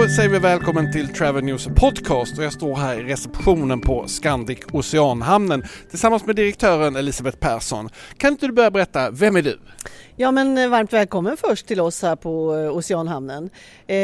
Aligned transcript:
Då 0.00 0.08
säger 0.08 0.28
vi 0.28 0.38
välkommen 0.38 0.92
till 0.92 1.08
Travel 1.08 1.44
News 1.44 1.66
Podcast 1.76 2.38
och 2.38 2.44
jag 2.44 2.52
står 2.52 2.76
här 2.76 3.00
i 3.00 3.02
receptionen 3.02 3.80
på 3.80 4.08
Scandic 4.08 4.58
Oceanhamnen 4.72 5.64
tillsammans 5.90 6.26
med 6.26 6.36
direktören 6.36 6.96
Elisabeth 6.96 7.38
Persson. 7.38 7.88
Kan 8.16 8.32
inte 8.32 8.46
du 8.46 8.52
börja 8.52 8.70
berätta, 8.70 9.10
vem 9.10 9.36
är 9.36 9.42
du? 9.42 9.58
Ja 10.16 10.30
men 10.30 10.58
eh, 10.58 10.68
varmt 10.68 10.92
välkommen 10.92 11.36
först 11.36 11.66
till 11.66 11.80
oss 11.80 12.02
här 12.02 12.16
på 12.16 12.56
eh, 12.56 12.76
Oceanhamnen. 12.76 13.50
Eh, 13.86 13.96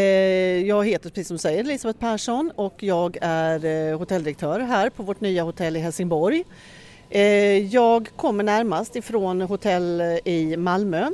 jag 0.66 0.86
heter 0.86 1.10
precis 1.10 1.28
som 1.28 1.34
du 1.34 1.38
säger 1.38 1.60
Elisabeth 1.60 1.98
Persson 1.98 2.52
och 2.54 2.82
jag 2.82 3.18
är 3.20 3.94
hotelldirektör 3.94 4.60
här 4.60 4.90
på 4.90 5.02
vårt 5.02 5.20
nya 5.20 5.42
hotell 5.42 5.76
i 5.76 5.80
Helsingborg. 5.80 6.44
Jag 7.70 8.08
kommer 8.16 8.44
närmast 8.44 8.96
ifrån 8.96 9.40
hotell 9.40 10.00
i 10.24 10.56
Malmö. 10.56 11.10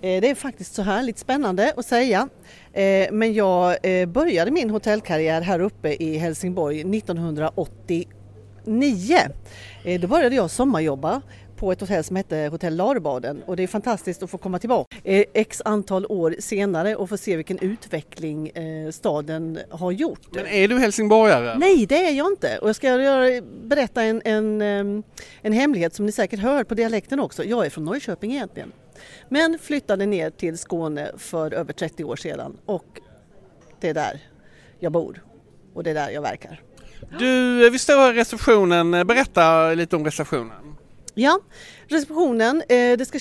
Det 0.00 0.30
är 0.30 0.34
faktiskt 0.34 0.74
så 0.74 0.82
här 0.82 1.02
lite 1.02 1.20
spännande 1.20 1.72
att 1.76 1.86
säga 1.86 2.28
Eh, 2.72 3.08
men 3.12 3.34
jag 3.34 3.76
eh, 3.82 4.06
började 4.06 4.50
min 4.50 4.70
hotellkarriär 4.70 5.40
här 5.40 5.60
uppe 5.60 6.02
i 6.02 6.18
Helsingborg 6.18 6.80
1989. 6.80 9.16
Eh, 9.84 10.00
då 10.00 10.08
började 10.08 10.36
jag 10.36 10.50
sommarjobba 10.50 11.22
på 11.60 11.72
ett 11.72 11.80
hotell 11.80 12.04
som 12.04 12.16
hette 12.16 12.48
Hotell 12.50 12.76
Larebaden 12.76 13.42
och 13.46 13.56
det 13.56 13.62
är 13.62 13.66
fantastiskt 13.66 14.22
att 14.22 14.30
få 14.30 14.38
komma 14.38 14.58
tillbaka 14.58 14.96
x 15.32 15.62
antal 15.64 16.06
år 16.06 16.36
senare 16.38 16.96
och 16.96 17.08
få 17.08 17.16
se 17.16 17.36
vilken 17.36 17.58
utveckling 17.58 18.52
staden 18.92 19.58
har 19.70 19.92
gjort. 19.92 20.20
Men 20.30 20.46
är 20.46 20.68
du 20.68 20.78
helsingborgare? 20.78 21.58
Nej 21.58 21.86
det 21.86 22.04
är 22.04 22.12
jag 22.12 22.32
inte 22.32 22.58
och 22.58 22.68
jag 22.68 22.76
ska 22.76 22.88
berätta 23.64 24.02
en, 24.02 24.22
en, 24.24 24.62
en 25.42 25.52
hemlighet 25.52 25.94
som 25.94 26.06
ni 26.06 26.12
säkert 26.12 26.40
hör 26.40 26.64
på 26.64 26.74
dialekten 26.74 27.20
också. 27.20 27.44
Jag 27.44 27.66
är 27.66 27.70
från 27.70 27.84
Norrköping 27.84 28.32
egentligen. 28.32 28.72
Men 29.28 29.58
flyttade 29.62 30.06
ner 30.06 30.30
till 30.30 30.58
Skåne 30.58 31.10
för 31.18 31.54
över 31.54 31.72
30 31.72 32.04
år 32.04 32.16
sedan 32.16 32.56
och 32.66 33.00
det 33.80 33.88
är 33.88 33.94
där 33.94 34.20
jag 34.78 34.92
bor 34.92 35.22
och 35.74 35.82
det 35.84 35.90
är 35.90 35.94
där 35.94 36.10
jag 36.10 36.22
verkar. 36.22 36.60
Du, 37.18 37.70
vi 37.70 37.78
står 37.78 37.96
här 37.98 38.12
i 38.12 38.16
receptionen. 38.16 38.90
Berätta 38.90 39.74
lite 39.74 39.96
om 39.96 40.04
receptionen. 40.04 40.69
Ja, 41.14 41.40
receptionen, 41.88 42.62
eh, 42.68 42.96
det 42.96 43.06
ska 43.08 43.18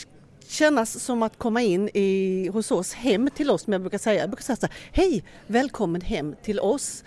kännas 0.47 0.99
som 1.03 1.23
att 1.23 1.37
komma 1.37 1.61
in 1.61 1.89
i, 1.93 2.49
hos 2.53 2.71
oss, 2.71 2.93
hem 2.93 3.29
till 3.35 3.51
oss 3.51 3.61
som 3.61 3.73
jag 3.73 3.81
brukar 3.81 3.97
säga. 3.97 4.19
Jag 4.19 4.29
brukar 4.29 4.43
säga 4.43 4.55
så 4.55 4.65
här, 4.65 4.75
hej, 4.91 5.23
välkommen 5.47 6.01
hem 6.01 6.35
till 6.43 6.59
oss. 6.59 7.03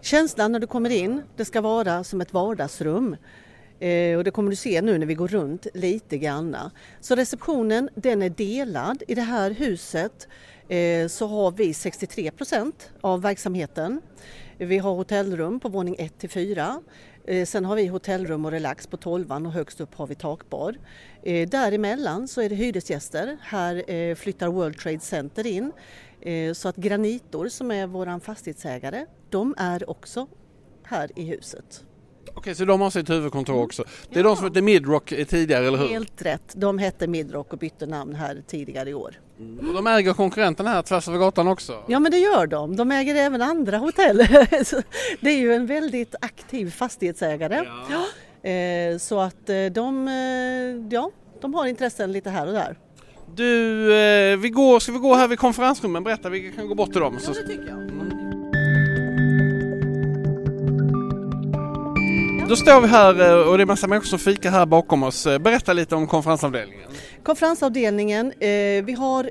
Känslan 0.00 0.52
när 0.52 0.60
du 0.60 0.66
kommer 0.66 0.90
in, 0.90 1.22
det 1.36 1.44
ska 1.44 1.60
vara 1.60 2.04
som 2.04 2.20
ett 2.20 2.32
vardagsrum. 2.32 3.16
Eh, 3.78 4.16
och 4.16 4.24
det 4.24 4.30
kommer 4.30 4.50
du 4.50 4.56
se 4.56 4.82
nu 4.82 4.98
när 4.98 5.06
vi 5.06 5.14
går 5.14 5.28
runt 5.28 5.66
lite 5.74 6.18
granna. 6.18 6.70
Så 7.00 7.14
receptionen 7.14 7.88
den 7.94 8.22
är 8.22 8.30
delad. 8.30 9.02
I 9.08 9.14
det 9.14 9.22
här 9.22 9.50
huset 9.50 10.28
eh, 10.68 11.08
så 11.08 11.26
har 11.26 11.50
vi 11.50 11.74
63 11.74 12.30
procent 12.30 12.90
av 13.00 13.22
verksamheten. 13.22 14.00
Vi 14.58 14.78
har 14.78 14.94
hotellrum 14.94 15.60
på 15.60 15.68
våning 15.68 15.96
1 15.98 16.18
till 16.18 16.30
4. 16.30 16.80
Eh, 17.24 17.46
sen 17.46 17.64
har 17.64 17.76
vi 17.76 17.86
hotellrum 17.86 18.44
och 18.44 18.50
relax 18.50 18.86
på 18.86 18.96
12 18.96 19.32
och 19.32 19.52
högst 19.52 19.80
upp 19.80 19.94
har 19.94 20.06
vi 20.06 20.14
takbar. 20.14 20.76
Eh, 21.22 21.48
däremellan 21.48 22.28
så 22.28 22.40
är 22.40 22.48
det 22.48 22.54
hyresgäster. 22.54 23.38
Här 23.40 23.90
eh, 23.90 24.14
flyttar 24.14 24.48
World 24.48 24.78
Trade 24.78 25.00
Center 25.00 25.46
in. 25.46 25.72
Så 26.54 26.68
att 26.68 26.76
Granitor 26.76 27.48
som 27.48 27.70
är 27.70 27.86
våran 27.86 28.20
fastighetsägare, 28.20 29.06
de 29.30 29.54
är 29.58 29.90
också 29.90 30.26
här 30.82 31.10
i 31.16 31.22
huset. 31.22 31.84
Okej, 32.34 32.54
så 32.54 32.64
de 32.64 32.80
har 32.80 32.90
sitt 32.90 33.10
huvudkontor 33.10 33.52
mm. 33.52 33.64
också. 33.64 33.84
Det 34.10 34.20
är 34.20 34.24
ja. 34.24 34.28
de 34.28 34.36
som 34.36 34.44
hette 34.44 34.62
Midrock 34.62 35.12
tidigare, 35.28 35.66
eller 35.66 35.78
hur? 35.78 35.88
Helt 35.88 36.22
rätt. 36.22 36.52
De 36.54 36.78
hette 36.78 37.06
Midrock 37.06 37.52
och 37.52 37.58
bytte 37.58 37.86
namn 37.86 38.14
här 38.14 38.42
tidigare 38.46 38.90
i 38.90 38.94
år. 38.94 39.20
Mm. 39.38 39.68
Och 39.68 39.74
de 39.74 39.86
äger 39.86 40.12
konkurrenterna 40.12 40.70
här 40.70 40.82
tvärs 40.82 41.08
över 41.08 41.18
gatan 41.18 41.48
också? 41.48 41.82
Ja, 41.86 41.98
men 41.98 42.12
det 42.12 42.18
gör 42.18 42.46
de. 42.46 42.76
De 42.76 42.92
äger 42.92 43.14
även 43.14 43.42
andra 43.42 43.78
hotell. 43.78 44.16
det 45.20 45.30
är 45.30 45.38
ju 45.38 45.54
en 45.54 45.66
väldigt 45.66 46.14
aktiv 46.20 46.70
fastighetsägare. 46.70 47.64
Ja. 47.64 47.86
ja. 47.90 48.98
Så 48.98 49.20
att 49.20 49.48
eh, 49.48 49.64
de, 49.64 50.08
eh, 50.08 50.94
ja, 50.94 51.10
de 51.40 51.54
har 51.54 51.66
intressen 51.66 52.12
lite 52.12 52.30
här 52.30 52.46
och 52.46 52.52
där. 52.52 52.78
Du, 53.34 53.82
eh, 53.94 54.36
vi 54.36 54.48
går, 54.48 54.80
ska 54.80 54.92
vi 54.92 54.98
gå 54.98 55.14
här 55.14 55.28
vid 55.28 55.38
konferensrummen? 55.38 56.04
Berätta, 56.04 56.28
vi 56.28 56.52
kan 56.52 56.68
gå 56.68 56.74
bort 56.74 56.92
till 56.92 57.00
dem. 57.00 57.18
Ja, 57.26 57.32
det 57.32 57.48
tycker 57.48 57.68
jag. 57.68 58.01
Då 62.52 62.56
står 62.56 62.80
vi 62.80 62.88
här 62.88 63.20
eh, 63.20 63.48
och 63.48 63.58
det 63.58 63.64
är 63.64 63.66
massa 63.66 63.86
människor 63.86 64.06
som 64.06 64.18
fikar 64.18 64.50
här 64.50 64.66
bakom 64.66 65.02
oss. 65.02 65.26
Eh, 65.26 65.38
berätta 65.38 65.72
lite 65.72 65.94
om 65.94 66.06
konferensavdelningen. 66.06 66.88
Konferensavdelningen, 67.22 68.32
eh, 68.40 68.84
vi 68.84 68.96
har 68.98 69.30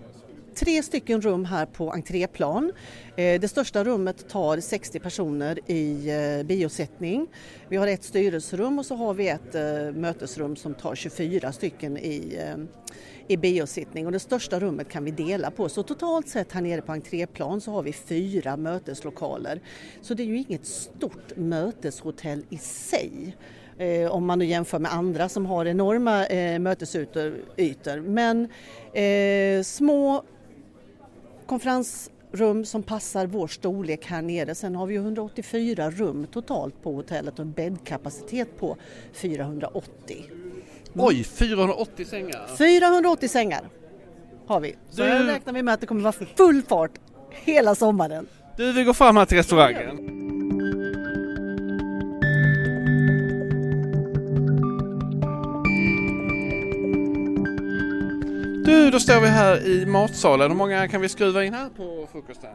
tre 0.56 0.84
stycken 0.84 1.22
rum 1.22 1.46
här 1.46 1.66
på 1.66 1.92
entréplan. 1.92 2.72
Eh, 3.16 3.42
det 3.42 3.48
största 3.48 3.84
rummet 3.84 4.30
tar 4.30 4.60
60 4.60 5.00
personer 5.00 5.60
i 5.72 6.10
eh, 6.10 6.46
biosättning. 6.46 7.28
Vi 7.70 7.78
har 7.78 7.88
ett 7.88 8.04
styrelserum 8.04 8.80
och 8.80 8.86
så 8.86 8.96
har 8.96 9.14
vi 9.14 9.28
ett 9.28 9.56
eh, 9.56 9.62
mötesrum 9.94 10.56
som 10.56 10.74
tar 10.74 10.96
24 10.96 11.52
stycken 11.52 11.98
i 11.98 12.40
i 13.28 13.38
biosittning 13.38 14.06
och 14.06 14.12
det 14.12 14.20
största 14.20 14.60
rummet 14.60 14.90
kan 14.90 15.06
vi 15.06 15.12
dela 15.12 15.52
på. 15.52 15.70
Så 15.70 15.84
totalt 15.84 16.28
sett 16.30 16.52
här 16.52 16.62
nere 16.62 16.82
på 16.82 16.92
entréplan 16.92 17.62
så 17.62 17.72
har 17.72 17.84
vi 17.84 17.94
fyra 17.94 18.58
möteslokaler. 18.58 19.62
Så 20.02 20.14
det 20.14 20.24
är 20.24 20.28
ju 20.28 20.38
inget 20.38 20.66
stort 20.66 21.36
möteshotell 21.36 22.46
i 22.50 22.58
sig 22.58 23.38
om 24.10 24.26
man 24.26 24.40
nu 24.40 24.46
jämför 24.46 24.80
med 24.80 24.94
andra 24.94 25.30
som 25.30 25.46
har 25.46 25.66
enorma 25.66 26.26
eh, 26.26 26.60
mötesytor. 26.60 28.00
Men 28.00 28.48
eh, 28.94 29.64
små 29.64 30.24
konferensrum 31.52 32.66
som 32.66 32.84
passar 32.84 33.26
vår 33.26 33.48
storlek 33.48 34.06
här 34.06 34.22
nere. 34.22 34.56
Sen 34.56 34.76
har 34.76 34.86
vi 34.86 34.96
184 34.96 35.92
rum 35.92 36.28
totalt 36.32 36.84
på 36.84 36.94
hotellet 36.94 37.34
och 37.34 37.46
en 37.46 37.52
bäddkapacitet 37.52 38.60
på 38.60 38.78
480. 39.14 40.26
Oj, 40.94 41.24
480 41.24 42.06
sängar! 42.06 42.48
480 42.58 43.30
sängar 43.30 43.70
har 44.48 44.60
vi. 44.60 44.76
Så 44.90 45.02
du... 45.04 45.10
här 45.10 45.24
räknar 45.24 45.54
vi 45.54 45.64
med 45.64 45.74
att 45.74 45.82
det 45.82 45.88
kommer 45.88 46.02
vara 46.02 46.26
full 46.38 46.62
fart 46.62 46.92
hela 47.32 47.76
sommaren. 47.76 48.28
Du, 48.58 48.74
vi 48.74 48.84
går 48.84 48.94
fram 48.94 49.18
här 49.18 49.26
till 49.26 49.38
restaurangen. 49.38 49.98
Du, 58.72 58.92
då 58.92 59.00
står 59.00 59.22
vi 59.22 59.28
här 59.28 59.68
i 59.68 59.86
matsalen. 59.86 60.52
Hur 60.52 60.58
många 60.58 60.88
kan 60.88 61.02
vi 61.02 61.10
skruva 61.10 61.44
in 61.44 61.54
här 61.54 61.70
på 61.70 62.08
frukosten? 62.12 62.50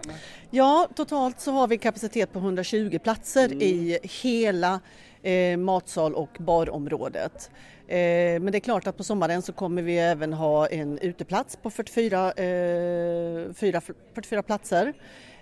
Ja, 0.51 0.89
totalt 0.95 1.41
så 1.41 1.53
har 1.53 1.69
vi 1.69 1.79
kapacitet 1.79 2.33
på 2.33 2.39
120 2.39 2.99
platser 2.99 3.45
mm. 3.45 3.63
i 3.63 3.99
hela 4.03 4.81
eh, 5.23 5.57
matsal 5.57 6.15
och 6.15 6.37
barområdet. 6.39 7.51
Eh, 7.89 7.97
men 8.41 8.47
det 8.47 8.59
är 8.59 8.61
klart 8.61 8.87
att 8.87 8.97
på 8.97 9.05
sommaren 9.05 9.43
så 9.43 9.53
kommer 9.53 9.83
vi 9.83 9.99
även 9.99 10.33
ha 10.33 10.67
en 10.67 10.99
uteplats 10.99 11.57
på 11.57 11.71
44, 11.71 12.33
eh, 12.33 13.53
44 13.53 14.43
platser. 14.43 14.93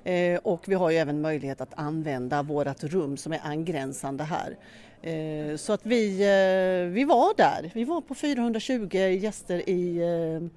Eh, 0.04 0.38
och 0.42 0.62
vi 0.66 0.74
har 0.74 0.90
ju 0.90 0.96
även 0.96 1.20
möjlighet 1.20 1.60
att 1.60 1.74
använda 1.74 2.42
vårt 2.42 2.84
rum 2.84 3.16
som 3.16 3.32
är 3.32 3.40
angränsande 3.44 4.24
här. 4.24 4.56
Eh, 5.04 5.56
så 5.56 5.72
att 5.72 5.86
vi, 5.86 6.20
eh, 6.20 6.92
vi 6.92 7.04
var 7.04 7.36
där. 7.36 7.70
Vi 7.74 7.84
var 7.84 8.00
på 8.00 8.14
420 8.14 8.96
gäster 8.96 9.68
i, 9.68 9.98
eh, 9.98 10.48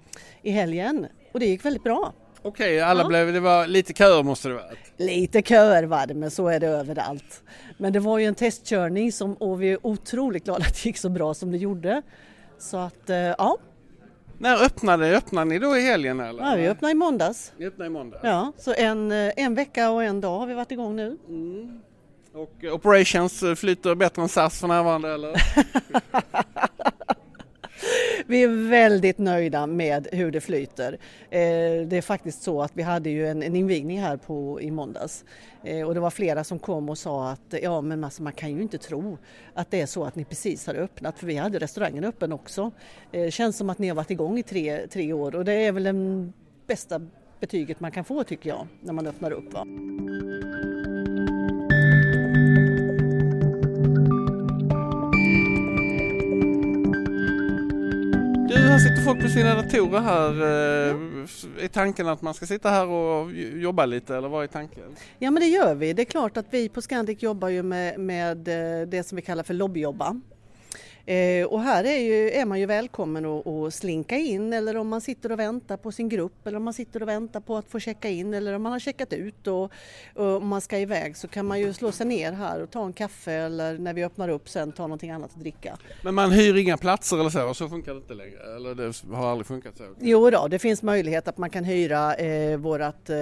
i 0.41 0.51
helgen 0.51 1.07
och 1.31 1.39
det 1.39 1.45
gick 1.45 1.65
väldigt 1.65 1.83
bra. 1.83 2.13
Okej, 2.41 2.81
alla 2.81 3.01
ja. 3.01 3.07
blev, 3.07 3.33
det 3.33 3.39
var 3.39 3.67
lite 3.67 3.93
köer 3.93 4.23
måste 4.23 4.47
det 4.47 4.53
vara? 4.53 4.65
Lite 4.97 5.41
köer 5.41 5.83
var 5.83 6.07
det, 6.07 6.13
men 6.13 6.31
så 6.31 6.47
är 6.47 6.59
det 6.59 6.67
överallt. 6.67 7.43
Men 7.77 7.93
det 7.93 7.99
var 7.99 8.17
ju 8.17 8.25
en 8.25 8.35
testkörning 8.35 9.11
som, 9.11 9.33
och 9.33 9.61
vi 9.61 9.71
är 9.71 9.87
otroligt 9.87 10.43
glada 10.43 10.65
att 10.65 10.73
det 10.73 10.85
gick 10.85 10.97
så 10.97 11.09
bra 11.09 11.33
som 11.33 11.51
det 11.51 11.57
gjorde. 11.57 12.01
Så 12.59 12.77
att, 12.77 13.03
ja. 13.37 13.57
När 14.37 14.65
öppnade, 14.65 15.17
öppnade 15.17 15.45
ni 15.45 15.59
då 15.59 15.77
i 15.77 15.81
helgen 15.81 16.19
eller? 16.19 16.43
Ja, 16.43 16.55
vi 16.55 16.67
öppnade 16.67 16.91
i 16.91 16.95
måndags. 16.95 17.53
Öppnade 17.59 17.87
i 17.87 17.89
måndags? 17.89 18.23
Ja, 18.23 18.51
så 18.57 18.73
en, 18.73 19.11
en 19.11 19.55
vecka 19.55 19.91
och 19.91 20.03
en 20.03 20.21
dag 20.21 20.39
har 20.39 20.47
vi 20.47 20.53
varit 20.53 20.71
igång 20.71 20.95
nu. 20.95 21.17
Mm. 21.27 21.81
Och 22.37 22.63
operations 22.73 23.43
flyter 23.55 23.95
bättre 23.95 24.21
än 24.21 24.29
SAS 24.29 24.59
för 24.59 24.67
närvarande 24.67 25.13
eller? 25.13 25.41
Vi 28.27 28.43
är 28.43 28.69
väldigt 28.69 29.17
nöjda 29.17 29.67
med 29.67 30.07
hur 30.11 30.31
det 30.31 30.41
flyter. 30.41 30.93
Eh, 31.29 31.87
det 31.87 31.97
är 31.97 32.01
faktiskt 32.01 32.43
så 32.43 32.61
att 32.61 32.71
vi 32.73 32.83
hade 32.83 33.09
ju 33.09 33.27
en, 33.27 33.43
invigning 33.43 34.01
här 34.01 34.17
på, 34.17 34.61
i 34.61 34.71
måndags 34.71 35.25
eh, 35.63 35.87
och 35.87 35.93
det 35.93 35.99
var 35.99 36.09
flera 36.09 36.43
som 36.43 36.59
kom 36.59 36.89
och 36.89 36.97
sa 36.97 37.29
att 37.29 37.53
ja 37.61 37.81
men 37.81 38.03
alltså, 38.03 38.23
man 38.23 38.33
kan 38.33 38.55
ju 38.55 38.61
inte 38.61 38.77
tro 38.77 39.17
att 39.53 39.71
det 39.71 39.81
är 39.81 39.85
så 39.85 40.03
att 40.03 40.15
ni 40.15 40.25
precis 40.25 40.67
har 40.67 40.75
öppnat 40.75 41.19
för 41.19 41.27
vi 41.27 41.35
hade 41.35 41.59
restaurangen 41.59 42.03
öppen 42.03 42.33
också. 42.33 42.71
Det 43.11 43.31
känns 43.31 43.57
som 43.57 43.69
att 43.69 43.79
ni 43.79 43.87
har 43.87 43.95
varit 43.95 44.11
igång 44.11 44.37
i 44.37 44.43
tre, 44.43 44.87
tre 44.87 45.13
år 45.13 45.35
och 45.35 45.45
det 45.45 45.53
är 45.53 45.71
väl 45.71 45.83
det 45.83 46.31
bästa 46.67 47.01
betyget 47.39 47.79
man 47.79 47.91
kan 47.91 48.03
få 48.03 48.23
tycker 48.23 48.49
jag 48.49 48.67
när 48.81 48.93
man 48.93 49.07
öppnar 49.07 49.31
upp. 49.31 49.53
Va? 49.53 49.65
Du, 58.47 58.55
här 58.55 58.79
sitter 58.79 59.01
folk 59.01 59.21
med 59.21 59.31
sina 59.31 59.55
datorer 59.55 59.99
här. 59.99 60.41
Eh, 60.41 60.97
ja. 61.57 61.63
är 61.63 61.67
tanken 61.67 62.07
att 62.07 62.21
man 62.21 62.33
ska 62.33 62.45
sitta 62.45 62.69
här 62.69 62.87
och 62.87 63.31
jobba 63.33 63.85
lite 63.85 64.15
eller 64.15 64.27
vad 64.27 64.43
är 64.43 64.47
tanken? 64.47 64.83
Ja 65.19 65.31
men 65.31 65.41
det 65.41 65.47
gör 65.47 65.75
vi. 65.75 65.93
Det 65.93 66.01
är 66.01 66.05
klart 66.05 66.37
att 66.37 66.45
vi 66.49 66.69
på 66.69 66.81
Scandic 66.81 67.23
jobbar 67.23 67.49
ju 67.49 67.63
med, 67.63 67.99
med 67.99 68.47
eh, 68.47 68.87
det 68.87 69.03
som 69.03 69.15
vi 69.15 69.21
kallar 69.21 69.43
för 69.43 69.53
lobbyjobba. 69.53 70.21
Eh, 71.07 71.45
och 71.45 71.61
här 71.61 71.83
är, 71.83 71.99
ju, 71.99 72.31
är, 72.31 72.45
man 72.45 72.59
ju 72.59 72.65
välkommen 72.65 73.25
att, 73.25 73.73
slinka 73.73 74.15
in 74.15 74.53
eller 74.53 74.77
om 74.77 74.87
man 74.87 75.01
sitter 75.01 75.31
och 75.31 75.39
väntar 75.39 75.77
på 75.77 75.91
sin 75.91 76.09
grupp 76.09 76.47
eller 76.47 76.57
om 76.57 76.63
man 76.63 76.73
sitter 76.73 77.01
och 77.01 77.07
väntar 77.07 77.39
på 77.39 77.57
att 77.57 77.69
få 77.69 77.79
checka 77.79 78.09
in 78.09 78.33
eller 78.33 78.53
om 78.53 78.61
man 78.61 78.71
har 78.71 78.79
checkat 78.79 79.13
ut 79.13 79.47
och, 79.47 79.71
och 80.15 80.37
om 80.37 80.47
man 80.47 80.61
ska 80.61 80.79
iväg 80.79 81.17
så 81.17 81.27
kan 81.27 81.45
man 81.45 81.59
ju 81.59 81.73
slå 81.73 81.91
sig 81.91 82.07
ner 82.07 82.31
här 82.31 82.61
och 82.61 82.71
ta 82.71 82.85
en 82.85 82.93
kaffe 82.93 83.31
eller 83.31 83.77
när 83.77 83.93
vi 83.93 84.03
öppnar 84.03 84.29
upp 84.29 84.49
sen 84.49 84.71
ta 84.71 84.83
någonting 84.83 85.11
annat 85.11 85.31
att 85.33 85.39
dricka. 85.39 85.77
Men 86.03 86.15
man 86.15 86.31
hyr 86.31 86.57
inga 86.57 86.77
platser 86.77 87.19
eller 87.19 87.29
så? 87.29 87.49
Och 87.49 87.57
så 87.57 87.69
funkar 87.69 87.91
det 87.91 87.97
inte 87.97 88.13
längre? 88.13 88.55
Eller 88.55 88.75
det 88.75 89.15
har 89.15 89.31
aldrig 89.31 89.47
funkat 89.47 89.77
så? 89.77 89.83
Jo 89.99 90.29
då, 90.29 90.47
det 90.47 90.59
finns 90.59 90.83
möjlighet 90.83 91.27
att 91.27 91.37
man 91.37 91.49
kan 91.49 91.63
hyra 91.63 92.15
eh, 92.15 92.57
vårat 92.57 93.09
eh, 93.09 93.17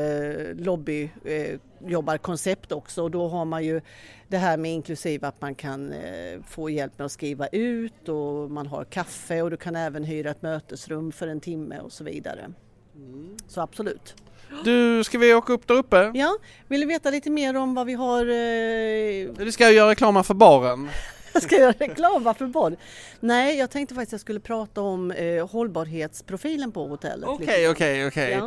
lobby 0.55 1.09
eh, 1.25 1.59
jobbarkoncept 1.87 2.71
också 2.71 3.03
och 3.03 3.11
då 3.11 3.27
har 3.27 3.45
man 3.45 3.63
ju 3.63 3.81
det 4.27 4.37
här 4.37 4.57
med 4.57 4.71
inklusive 4.73 5.27
att 5.27 5.41
man 5.41 5.55
kan 5.55 5.91
eh, 5.91 6.41
få 6.47 6.69
hjälp 6.69 6.97
med 6.97 7.05
att 7.05 7.11
skriva 7.11 7.47
ut 7.47 8.09
och 8.09 8.51
man 8.51 8.67
har 8.67 8.83
kaffe 8.83 9.41
och 9.41 9.51
du 9.51 9.57
kan 9.57 9.75
även 9.75 10.03
hyra 10.03 10.31
ett 10.31 10.41
mötesrum 10.41 11.11
för 11.11 11.27
en 11.27 11.39
timme 11.39 11.79
och 11.79 11.91
så 11.91 12.03
vidare. 12.03 12.51
Mm. 12.95 13.37
Så 13.47 13.61
absolut. 13.61 14.15
Du, 14.63 15.03
ska 15.03 15.17
vi 15.17 15.33
åka 15.33 15.53
upp 15.53 15.67
där 15.67 15.75
uppe? 15.75 16.11
Ja, 16.13 16.37
vill 16.67 16.81
du 16.81 16.87
veta 16.87 17.09
lite 17.09 17.29
mer 17.29 17.55
om 17.55 17.75
vad 17.75 17.87
vi 17.87 17.93
har? 17.93 18.25
Eh... 18.25 19.45
Du 19.45 19.51
ska 19.51 19.69
göra 19.69 19.89
reklam 19.89 20.23
för 20.23 20.33
baren. 20.33 20.89
Jag 21.33 21.43
ska 21.43 21.55
göra 21.55 21.71
reklam 21.71 22.35
för 22.35 22.47
baren? 22.47 22.77
Nej, 23.19 23.57
jag 23.57 23.71
tänkte 23.71 23.95
faktiskt 23.95 24.09
att 24.09 24.11
jag 24.11 24.21
skulle 24.21 24.39
prata 24.39 24.81
om 24.81 25.11
eh, 25.11 25.47
hållbarhetsprofilen 25.47 26.71
på 26.71 26.87
hotellet. 26.87 27.29
Okej, 27.29 27.69
okej, 27.69 28.07
okej. 28.07 28.41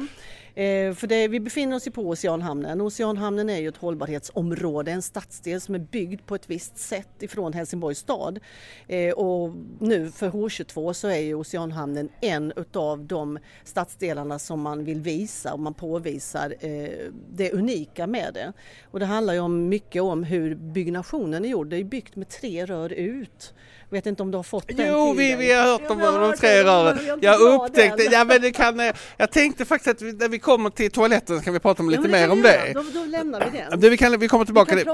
Eh, 0.58 0.94
för 0.94 1.06
det, 1.06 1.28
vi 1.28 1.40
befinner 1.40 1.76
oss 1.76 1.87
ju 1.87 1.90
på 1.90 2.08
Oceanhamnen. 2.08 2.81
Oceanhamnen 2.81 3.50
är 3.50 3.58
ju 3.58 3.69
ett 3.69 3.76
hållbarhetsområde, 3.76 4.90
en 4.90 5.02
stadsdel 5.02 5.60
som 5.60 5.75
är 5.75 5.78
byggd 5.78 6.26
på 6.26 6.34
ett 6.34 6.50
visst 6.50 6.78
sätt 6.78 7.22
ifrån 7.22 7.52
Helsingborgs 7.52 7.99
stad. 7.99 8.38
Eh, 8.87 9.12
och 9.12 9.55
nu 9.81 10.10
för 10.10 10.31
H22 10.31 10.93
så 10.93 11.08
är 11.08 11.19
ju 11.19 11.34
Oceanhamnen 11.34 12.08
en 12.20 12.52
utav 12.56 13.06
de 13.06 13.38
stadsdelarna 13.64 14.38
som 14.38 14.60
man 14.60 14.84
vill 14.84 15.00
visa 15.00 15.52
och 15.52 15.60
man 15.60 15.75
påvisar 15.75 16.55
eh, 16.60 17.12
det 17.31 17.52
unika 17.52 18.06
med 18.06 18.34
det. 18.34 18.52
Och 18.90 19.00
det 19.00 19.06
handlar 19.06 19.34
ju 19.34 19.40
om 19.40 19.69
mycket 19.69 20.02
om 20.02 20.25
hur 20.25 20.55
byggnationen 20.55 21.44
är 21.44 21.49
gjord. 21.49 21.69
Det 21.69 21.76
är 21.76 21.84
byggt 21.84 22.16
med 22.16 22.28
tre 22.28 22.66
rör 22.66 22.93
ut. 22.93 23.55
Vet 23.90 24.06
inte 24.06 24.23
om 24.23 24.31
du 24.31 24.38
har 24.38 24.43
fått 24.43 24.69
den 24.69 24.87
Jo, 24.87 25.12
vi, 25.12 25.35
vi 25.35 25.52
har 25.52 25.64
hört 25.64 25.90
om 25.90 25.99
de 25.99 26.37
tre 26.37 26.64
rören. 26.64 26.99
Jag 27.20 27.40
upptäckte, 27.40 28.02
ja 28.02 28.25
men 28.25 28.40
det 28.40 28.52
kan, 28.52 28.81
jag 29.17 29.31
tänkte 29.31 29.64
faktiskt 29.64 29.96
att 29.96 30.02
vi, 30.02 30.12
när 30.12 30.29
vi 30.29 30.38
kommer 30.38 30.70
till 30.70 30.90
toaletten 30.90 31.38
så 31.38 31.44
kan 31.44 31.52
vi 31.52 31.58
prata 31.58 31.82
om 31.82 31.90
lite 31.90 32.02
ja, 32.02 32.08
mer 32.08 32.31
om 32.31 32.43
det. 32.43 32.73
Då, 32.75 32.85
då 32.94 33.05
lämnar 33.05 33.50
vi 33.50 33.76
det. 33.76 33.88
vi, 33.88 33.96
kan, 33.96 34.19
vi 34.19 34.29
kommer 34.29 34.44
tillbaka 34.44 34.76
till 34.76 34.87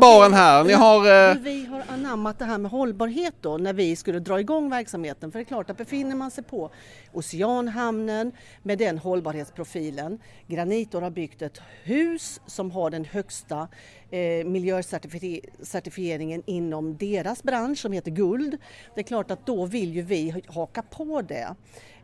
baren 0.00 0.32
här. 0.34 0.64
Ni 0.64 0.72
har, 0.72 0.98
uh... 0.98 1.42
Vi 1.42 1.66
har 1.66 1.82
anammat 1.88 2.38
det 2.38 2.44
här 2.44 2.58
med 2.58 2.70
hållbarhet 2.70 3.34
då 3.40 3.58
när 3.58 3.72
vi 3.72 3.96
skulle 3.96 4.18
dra 4.18 4.40
igång 4.40 4.70
verksamheten. 4.70 5.32
För 5.32 5.38
det 5.38 5.42
är 5.42 5.46
klart 5.46 5.70
att 5.70 5.76
befinner 5.76 6.16
man 6.16 6.30
sig 6.30 6.44
på 6.44 6.70
Oceanhamnen 7.12 8.32
med 8.62 8.78
den 8.78 8.98
hållbarhetsprofilen. 8.98 10.18
Granitor 10.46 11.00
har 11.00 11.10
byggt 11.10 11.42
ett 11.42 11.60
hus 11.82 12.40
som 12.46 12.70
har 12.70 12.90
den 12.90 13.04
högsta 13.04 13.68
eh, 14.10 14.46
miljöcertifieringen 14.46 16.42
inom 16.46 16.96
deras 16.96 17.42
bransch 17.42 17.78
som 17.78 17.92
heter 17.92 18.10
Guld. 18.10 18.58
Det 18.94 19.00
är 19.00 19.04
klart 19.04 19.30
att 19.30 19.46
då 19.46 19.66
vill 19.66 19.94
ju 19.94 20.02
vi 20.02 20.42
haka 20.46 20.82
på 20.82 21.22
det. 21.22 21.54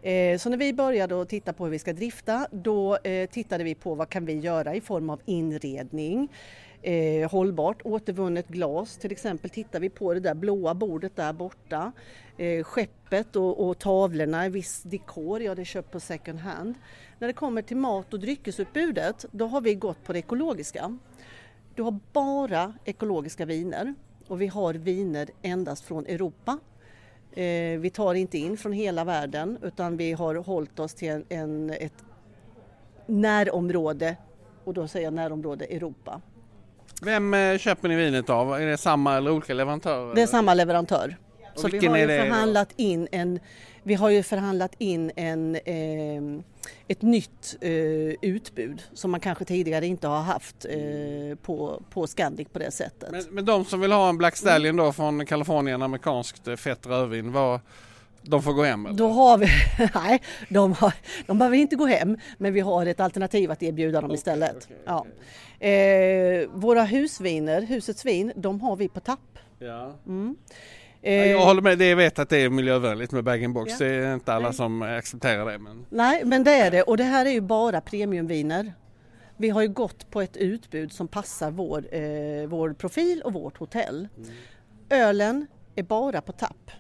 Eh, 0.02 0.38
så 0.38 0.50
när 0.50 0.56
vi 0.56 0.72
började 0.72 1.22
att 1.22 1.28
titta 1.28 1.52
på 1.52 1.64
hur 1.64 1.70
vi 1.70 1.78
ska 1.78 1.93
drifta 1.93 2.46
då 2.50 2.96
eh, 2.96 3.31
tittade 3.31 3.64
vi 3.64 3.75
på 3.75 3.94
vad 3.94 4.08
kan 4.08 4.25
vi 4.25 4.38
göra 4.38 4.75
i 4.75 4.81
form 4.81 5.10
av 5.10 5.20
inredning, 5.25 6.28
eh, 6.82 7.30
hållbart, 7.30 7.82
återvunnet 7.84 8.48
glas. 8.48 8.96
Till 8.96 9.12
exempel 9.12 9.50
tittar 9.50 9.80
vi 9.80 9.88
på 9.88 10.14
det 10.14 10.20
där 10.20 10.34
blåa 10.34 10.75
bordet 10.75 11.16
där 11.16 11.32
borta. 11.32 11.92
Eh, 12.36 12.64
skeppet 12.64 13.36
och, 13.36 13.69
och 13.69 13.78
tavlorna, 13.78 14.48
viss 14.48 14.82
dekor, 14.82 15.42
ja 15.42 15.54
det 15.54 15.62
är 15.62 15.64
köpt 15.64 15.90
på 15.90 16.00
second 16.00 16.38
hand. 16.38 16.75
När 17.19 17.28
det 17.28 17.34
kommer 17.34 17.62
till 17.62 17.76
mat 17.76 18.14
och 18.14 18.20
dryckesutbudet 18.20 19.25
då 19.30 19.46
har 19.46 19.60
vi 19.60 19.75
gått 19.75 20.04
på 20.04 20.12
det 20.12 20.19
ekologiska. 20.19 20.98
Du 21.75 21.82
har 21.82 21.98
bara 22.12 22.75
ekologiska 22.84 23.44
viner 23.44 23.94
och 24.26 24.40
vi 24.40 24.46
har 24.46 24.74
viner 24.74 25.28
endast 25.42 25.84
från 25.84 26.06
Europa. 26.06 26.58
Eh, 27.32 27.78
vi 27.78 27.90
tar 27.94 28.14
inte 28.14 28.38
in 28.38 28.56
från 28.56 28.72
hela 28.72 29.04
världen 29.04 29.58
utan 29.62 29.96
vi 29.96 30.12
har 30.12 30.34
hållit 30.34 30.78
oss 30.78 30.94
till 30.94 31.08
en, 31.08 31.24
en, 31.28 31.70
ett 31.70 32.04
närområde 33.06 34.16
och 34.64 34.74
då 34.74 34.88
säger 34.88 35.06
jag 35.06 35.14
närområde 35.14 35.64
Europa. 35.64 36.20
Vem 37.02 37.34
eh, 37.34 37.58
köper 37.58 37.88
ni 37.88 37.96
vinet 37.96 38.30
av? 38.30 38.54
Är 38.54 38.66
det 38.66 38.76
samma 38.76 39.16
eller 39.16 39.30
olika 39.30 39.54
leverantörer? 39.54 40.14
Det 40.14 40.22
är 40.22 40.26
samma 40.26 40.54
leverantör. 40.54 41.16
Och 41.54 41.60
Så 41.60 41.68
vi 41.68 41.86
har 41.86 41.98
ju 41.98 42.06
förhandlat 42.06 42.68
in 42.76 43.08
en, 43.12 43.40
vi 43.82 43.94
har 43.94 44.10
ju 44.10 44.22
förhandlat 44.22 44.72
in 44.78 45.12
en, 45.16 45.54
eh, 45.54 46.42
ett 46.88 47.02
nytt 47.02 47.56
eh, 47.60 47.70
utbud 48.22 48.82
som 48.94 49.10
man 49.10 49.20
kanske 49.20 49.44
tidigare 49.44 49.86
inte 49.86 50.08
har 50.08 50.22
haft 50.22 50.64
eh, 50.64 51.38
på, 51.42 51.82
på 51.90 52.06
Scandic 52.06 52.48
på 52.48 52.58
det 52.58 52.70
sättet. 52.70 53.10
Men, 53.10 53.24
men 53.30 53.44
de 53.44 53.64
som 53.64 53.80
vill 53.80 53.92
ha 53.92 54.08
en 54.08 54.18
Black 54.18 54.36
Stallion 54.36 54.76
då 54.76 54.92
från 54.92 55.26
Kalifornien, 55.26 55.82
amerikanskt 55.82 56.48
eh, 56.48 56.56
fett 56.56 56.86
rödvin, 56.86 57.32
vad, 57.32 57.60
de 58.22 58.43
får 58.43 58.52
gå 58.52 58.62
hem? 58.62 58.86
Eller? 58.86 58.96
Då 58.96 59.08
har 59.08 59.38
vi, 59.38 59.46
nej, 59.94 60.22
de, 60.48 60.72
har, 60.72 60.93
de 61.26 61.38
behöver 61.38 61.56
inte 61.56 61.76
gå 61.76 61.86
hem 61.86 62.17
men 62.38 62.52
vi 62.52 62.60
har 62.60 62.86
ett 62.86 63.00
alternativ 63.00 63.50
att 63.50 63.62
erbjuda 63.62 64.00
dem 64.00 64.10
okay, 64.10 64.14
istället. 64.14 64.56
Okay, 64.56 64.76
ja. 64.84 65.06
Eh, 65.60 66.48
våra 66.53 66.84
husviner, 66.84 67.62
husets 67.62 68.05
vin, 68.05 68.32
de 68.36 68.60
har 68.60 68.77
vi 68.77 68.88
på 68.88 69.00
tapp. 69.00 69.38
Ja. 69.58 69.94
Mm. 70.06 70.36
Eh, 71.03 71.31
jag 71.31 71.44
håller 71.44 71.62
med, 71.62 71.79
det 71.79 71.94
vet 71.94 72.19
att 72.19 72.29
det 72.29 72.36
är 72.38 72.48
miljövänligt 72.48 73.12
med 73.12 73.24
bag-in-box. 73.24 73.72
Ja. 73.72 73.86
Det 73.86 73.94
är 73.94 74.15
inte 74.15 74.32
alla 74.32 74.48
Nej. 74.48 74.56
som 74.56 74.82
accepterar 74.82 75.53
det. 75.53 75.58
Men... 75.58 75.86
Nej, 75.91 76.24
men 76.24 76.44
det 76.44 76.53
är 76.53 76.70
det 76.70 76.82
och 76.82 76.96
det 76.96 77.05
här 77.05 77.27
är 77.27 77.31
ju 77.31 77.41
bara 77.41 77.81
premiumviner. 77.81 78.72
Vi 79.36 79.48
har 79.48 79.62
ju 79.62 79.69
gått 79.69 80.10
på 80.10 80.20
ett 80.20 80.36
utbud 80.36 80.93
som 80.93 81.08
passar 81.08 81.50
vår, 81.50 81.94
eh, 81.94 82.46
vår 82.46 82.72
profil 82.72 83.22
och 83.22 83.32
vårt 83.32 83.58
hotell. 83.58 84.08
Mm. 84.17 84.31
Ölen 84.91 85.46
är 85.74 85.82
bara 85.82 86.20
på 86.20 86.32
tapp. 86.32 86.70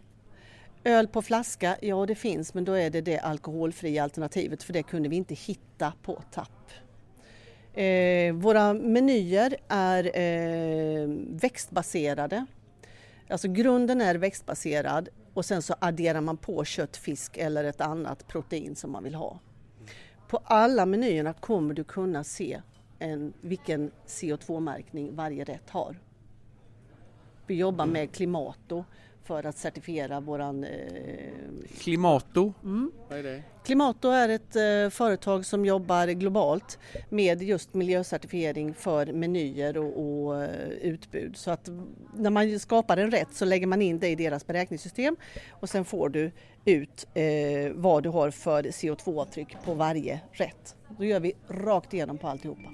Öl 0.84 1.08
på 1.08 1.22
flaska, 1.22 1.76
ja 1.80 2.06
det 2.06 2.14
finns 2.14 2.54
men 2.54 2.64
då 2.64 2.72
är 2.72 2.90
det 2.90 3.00
det 3.00 3.18
alkoholfria 3.18 4.02
alternativet 4.02 4.62
för 4.62 4.72
det 4.72 4.82
kunde 4.82 5.08
vi 5.08 5.16
inte 5.16 5.34
hitta 5.34 5.92
på 6.02 6.22
tapp. 6.32 6.70
Eh, 7.74 8.34
våra 8.34 8.74
menyer 8.74 9.56
är 9.68 10.18
eh, 10.18 11.08
växtbaserade. 11.28 12.46
Alltså 13.28 13.48
grunden 13.48 14.00
är 14.00 14.14
växtbaserad 14.14 15.08
och 15.34 15.44
sen 15.44 15.62
så 15.62 15.74
adderar 15.78 16.20
man 16.20 16.36
på 16.36 16.64
kött, 16.64 16.96
fisk 16.96 17.36
eller 17.36 17.64
ett 17.64 17.80
annat 17.80 18.28
protein 18.28 18.76
som 18.76 18.92
man 18.92 19.04
vill 19.04 19.14
ha. 19.14 19.38
På 20.28 20.40
alla 20.44 20.86
menyerna 20.86 21.32
kommer 21.32 21.74
du 21.74 21.84
kunna 21.84 22.24
se 22.24 22.60
en, 22.98 23.32
vilken 23.40 23.90
CO2-märkning 24.06 25.14
varje 25.14 25.44
rätt 25.44 25.70
har. 25.70 25.96
Vi 27.46 27.54
jobbar 27.54 27.86
med 27.86 28.12
Klimato 28.12 28.84
för 29.28 29.46
att 29.46 29.58
certifiera 29.58 30.20
våran... 30.20 30.64
Eh... 30.64 30.70
Klimato? 31.78 32.52
Mm. 32.64 32.92
Vad 33.08 33.18
är 33.18 33.22
det? 33.22 33.42
Klimato 33.64 34.08
är 34.08 34.28
ett 34.28 34.56
eh, 34.56 34.90
företag 34.90 35.46
som 35.46 35.64
jobbar 35.64 36.06
globalt 36.06 36.78
med 37.08 37.42
just 37.42 37.74
miljöcertifiering 37.74 38.74
för 38.74 39.06
menyer 39.06 39.78
och, 39.78 40.26
och 40.26 40.34
uh, 40.34 40.48
utbud. 40.82 41.36
Så 41.36 41.50
att 41.50 41.68
när 42.14 42.30
man 42.30 42.60
skapar 42.60 42.96
en 42.96 43.10
rätt 43.10 43.28
så 43.32 43.44
lägger 43.44 43.66
man 43.66 43.82
in 43.82 43.98
det 43.98 44.08
i 44.08 44.14
deras 44.14 44.46
beräkningssystem 44.46 45.16
och 45.50 45.68
sen 45.68 45.84
får 45.84 46.08
du 46.08 46.30
ut 46.64 47.06
eh, 47.14 47.24
vad 47.74 48.02
du 48.02 48.08
har 48.08 48.30
för 48.30 48.62
CO2-avtryck 48.62 49.56
på 49.64 49.74
varje 49.74 50.20
rätt. 50.32 50.76
Då 50.98 51.04
gör 51.04 51.20
vi 51.20 51.32
rakt 51.48 51.94
igenom 51.94 52.18
på 52.18 52.28
alltihopa. 52.28 52.70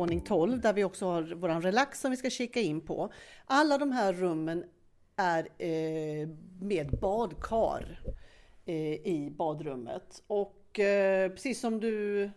Våning 0.00 0.20
12 0.20 0.60
där 0.60 0.72
vi 0.72 0.84
också 0.84 1.06
har 1.06 1.22
våran 1.22 1.62
relax 1.62 2.00
som 2.00 2.10
vi 2.10 2.16
ska 2.16 2.30
kika 2.30 2.60
in 2.60 2.80
på. 2.80 3.12
Alla 3.46 3.78
de 3.78 3.92
här 3.92 4.12
rummen 4.12 4.64
är 5.16 5.48
eh, 5.58 6.28
med 6.60 6.98
badkar 7.00 8.00
eh, 8.66 8.92
i 8.92 9.32
badrummet. 9.38 10.22
Och 10.26 10.78
eh, 10.78 11.30
precis 11.30 11.60
som 11.60 11.80
du 11.80 12.30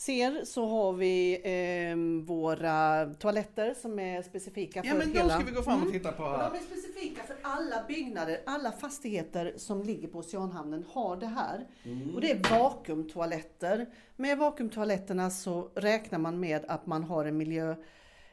ser 0.00 0.44
så 0.44 0.66
har 0.66 0.92
vi 0.92 1.34
eh, 1.34 2.26
våra 2.26 3.06
toaletter 3.14 3.74
som 3.74 3.98
är 3.98 4.22
specifika 4.22 4.82
för 4.82 4.88
Ja 4.88 4.94
men 4.94 5.12
hela... 5.12 5.24
då 5.24 5.30
ska 5.30 5.44
vi 5.44 5.52
gå 5.52 5.62
fram 5.62 5.82
och 5.82 5.92
titta 5.92 6.12
på 6.12 6.22
Och 6.22 6.30
här. 6.30 6.50
de 6.50 6.56
är 6.58 6.62
specifika 6.62 7.22
för 7.22 7.36
alla 7.42 7.84
byggnader, 7.88 8.40
alla 8.46 8.72
fastigheter 8.72 9.54
som 9.56 9.82
ligger 9.82 10.08
på 10.08 10.18
Oceanhamnen 10.18 10.84
har 10.88 11.16
det 11.16 11.26
här. 11.26 11.66
Och 12.14 12.20
det 12.20 12.30
är 12.30 12.50
vakuumtoaletter. 12.50 13.86
Med 14.16 14.38
vakuumtoaletterna 14.38 15.30
så 15.30 15.70
räknar 15.74 16.18
man 16.18 16.40
med 16.40 16.64
att 16.68 16.86
man 16.86 17.04
har 17.04 17.24
en 17.24 17.36
miljö 17.36 17.74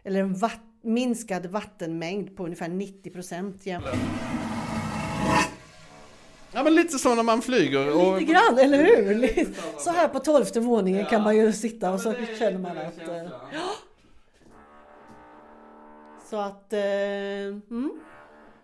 eller 0.03 0.19
en 0.19 0.33
vatt, 0.33 0.61
minskad 0.81 1.45
vattenmängd 1.45 2.35
på 2.35 2.43
ungefär 2.43 2.69
90 2.69 3.09
procent 3.11 3.65
jämfört 3.65 4.56
Ja 6.51 6.63
men 6.63 6.75
lite 6.75 6.99
så 6.99 7.15
när 7.15 7.23
man 7.23 7.41
flyger. 7.41 7.95
Och... 7.95 8.19
Lite 8.19 8.31
grann, 8.33 8.57
eller 8.57 8.77
hur? 8.77 9.53
Så 9.79 9.89
här 9.91 10.07
på 10.07 10.19
tolfte 10.19 10.59
våningen 10.59 11.05
kan 11.05 11.23
man 11.23 11.35
ju 11.37 11.53
sitta 11.53 11.91
och 11.91 12.01
så 12.01 12.13
känner 12.39 12.57
man 12.59 12.77
att... 12.77 13.07
eh, 13.07 13.31
Så 16.29 16.37
att... 16.39 16.73
eh, 16.73 16.79
Mm. 16.79 17.91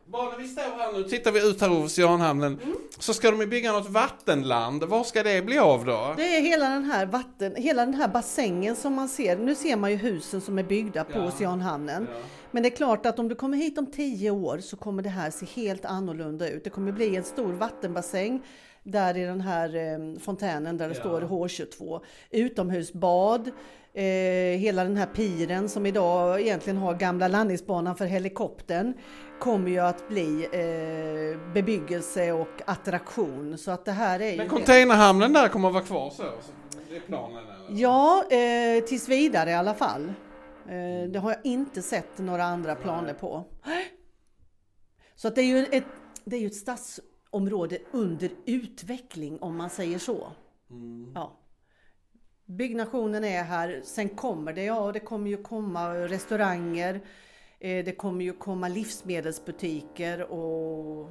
Bara 0.06 0.30
när 0.32 0.38
vi 0.38 0.48
står 0.48 0.62
här 0.62 0.94
nu, 0.94 1.04
tittar 1.04 1.32
vi 1.32 1.50
ut 1.50 1.62
här 1.62 1.68
över 1.68 1.86
Oceanhamnen, 1.86 2.60
så 3.00 3.14
ska 3.14 3.32
de 3.32 3.46
bygga 3.46 3.72
något 3.72 3.90
vattenland. 3.90 4.84
Var 4.84 5.04
ska 5.04 5.24
det 5.24 5.42
bli 5.46 5.60
av 5.60 5.86
då? 5.86 6.14
Det 6.18 6.36
är 6.38 6.42
hela 6.42 6.70
den 6.70 6.84
här 6.84 7.06
vatten, 7.06 7.56
hela 7.56 7.86
den 7.86 7.94
här 7.94 8.08
bassängen 8.08 8.76
som 8.76 8.94
man 8.94 9.10
ser. 9.10 9.38
Nu 9.38 9.56
ser 9.56 9.76
man 9.76 9.92
ju 9.92 9.98
husen 9.98 10.42
som 10.42 10.60
är 10.60 10.64
byggda 10.64 11.04
på 11.04 11.18
Ja. 11.20 11.28
Oceanhamnen. 11.28 12.08
Men 12.54 12.64
det 12.64 12.70
är 12.70 12.76
klart 12.76 13.06
att 13.06 13.20
om 13.20 13.28
du 13.28 13.36
kommer 13.36 13.58
hit 13.58 13.78
om 13.78 13.86
tio 13.86 14.32
år 14.32 14.58
så 14.58 14.78
kommer 14.78 15.04
det 15.04 15.10
här 15.10 15.32
se 15.32 15.46
helt 15.46 15.86
annorlunda 15.86 16.50
ut. 16.50 16.64
Det 16.64 16.70
kommer 16.70 16.92
bli 16.92 17.16
en 17.16 17.24
stor 17.24 17.54
vattenbassäng 17.54 18.44
där 18.84 19.18
i 19.18 19.24
den 19.24 19.42
här 19.42 19.76
eh, 19.76 20.20
fontänen 20.20 20.78
där 20.78 20.90
det 20.90 20.96
står 20.96 21.22
H22. 21.22 22.02
Utomhusbad, 22.32 23.52
eh, 23.94 24.04
hela 24.60 24.84
den 24.84 24.98
här 24.98 25.06
piren 25.06 25.70
som 25.70 25.86
idag 25.86 26.42
egentligen 26.42 26.78
har 26.78 26.94
gamla 26.94 27.28
landningsbanan 27.28 27.96
för 27.96 28.06
helikoptern 28.06 28.94
kommer 29.40 29.70
ju 29.70 29.80
att 29.80 30.10
bli 30.10 30.48
eh, 30.52 31.54
bebyggelse 31.54 32.32
och 32.32 32.62
attraktion. 32.66 33.58
Så 33.58 33.72
att 33.72 33.86
det 33.86 33.92
här 33.92 34.22
är. 34.22 34.38
Men 34.38 34.50
containerhamnen 34.50 35.34
där 35.34 35.48
kommer 35.48 35.68
att 35.68 35.74
vara 35.74 35.84
kvar 35.84 36.10
så? 36.10 36.16
så 36.18 36.52
det 36.90 36.96
är 36.96 37.00
planen 37.00 37.38
eller? 37.38 37.82
Ja, 37.82 38.24
eh, 38.30 38.84
tills 38.84 39.10
vidare 39.10 39.50
i 39.50 39.54
alla 39.54 39.74
fall. 39.74 40.14
Eh, 40.70 41.10
det 41.10 41.20
har 41.20 41.32
jag 41.32 41.46
inte 41.46 41.82
sett 41.82 42.18
några 42.18 42.44
andra 42.44 42.76
planer 42.76 43.14
på. 43.14 43.46
Så 45.16 45.28
att 45.28 45.36
det 45.36 45.42
är 45.42 45.46
ju 45.46 45.66
ett, 45.66 45.86
det 46.24 46.36
är 46.36 46.40
ju 46.40 46.48
ett 46.48 46.56
stadsområde 46.56 47.80
under 47.92 48.32
utveckling 48.46 49.42
om 49.42 49.58
man 49.58 49.70
säger 49.70 50.00
så. 50.00 50.32
Ja. 51.16 51.40
Byggnationen 52.46 53.24
är 53.24 53.44
här, 53.44 53.82
sen 53.84 54.10
kommer 54.10 54.54
det, 54.54 54.64
ja 54.64 54.92
det 54.92 55.00
kommer 55.00 55.30
ju 55.30 55.44
komma 55.44 55.96
restauranger, 55.96 57.02
eh, 57.60 57.86
det 57.86 57.96
kommer 57.96 58.26
ju 58.26 58.34
komma 58.34 58.68
livsmedelsbutiker 58.68 60.32
och 60.32 61.10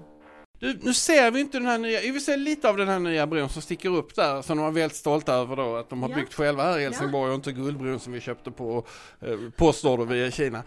Du, 0.62 0.78
nu 0.82 0.94
ser 0.94 1.30
vi 1.30 1.40
inte 1.40 1.58
den 1.58 1.66
här 1.66 1.78
nya, 1.78 2.00
vi 2.00 2.20
ser 2.20 2.36
lite 2.36 2.68
av 2.68 2.76
den 2.76 2.88
här 2.88 2.98
nya 2.98 3.26
bron 3.26 3.48
som 3.48 3.62
sticker 3.62 3.88
upp 3.96 4.14
där 4.14 4.42
som 4.42 4.56
de 4.56 4.64
var 4.64 4.72
väldigt 4.72 4.96
stolta 4.98 5.34
över 5.34 5.56
då 5.56 5.76
att 5.76 5.90
de 5.90 6.02
har 6.02 6.10
Ja. 6.10 6.16
byggt 6.16 6.34
själva 6.34 6.62
här 6.62 6.78
i 6.78 6.82
Helsingborg 6.82 7.28
och 7.30 7.34
inte 7.34 7.52
guldbron 7.52 8.00
som 8.00 8.12
vi 8.12 8.20
köpte 8.20 8.50
på 8.50 8.86
eh, 9.20 9.38
postorder 9.56 10.04
via 10.04 10.30
Kina. 10.30 10.62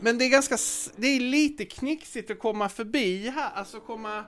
Men 0.00 0.18
det 0.18 0.24
är 0.24 0.28
ganska, 0.28 0.56
det 0.96 1.06
är 1.06 1.20
lite 1.20 1.64
knixigt 1.64 2.30
att 2.30 2.38
komma 2.38 2.68
förbi 2.68 3.28
här, 3.28 3.50
alltså 3.54 3.80
komma 3.80 4.24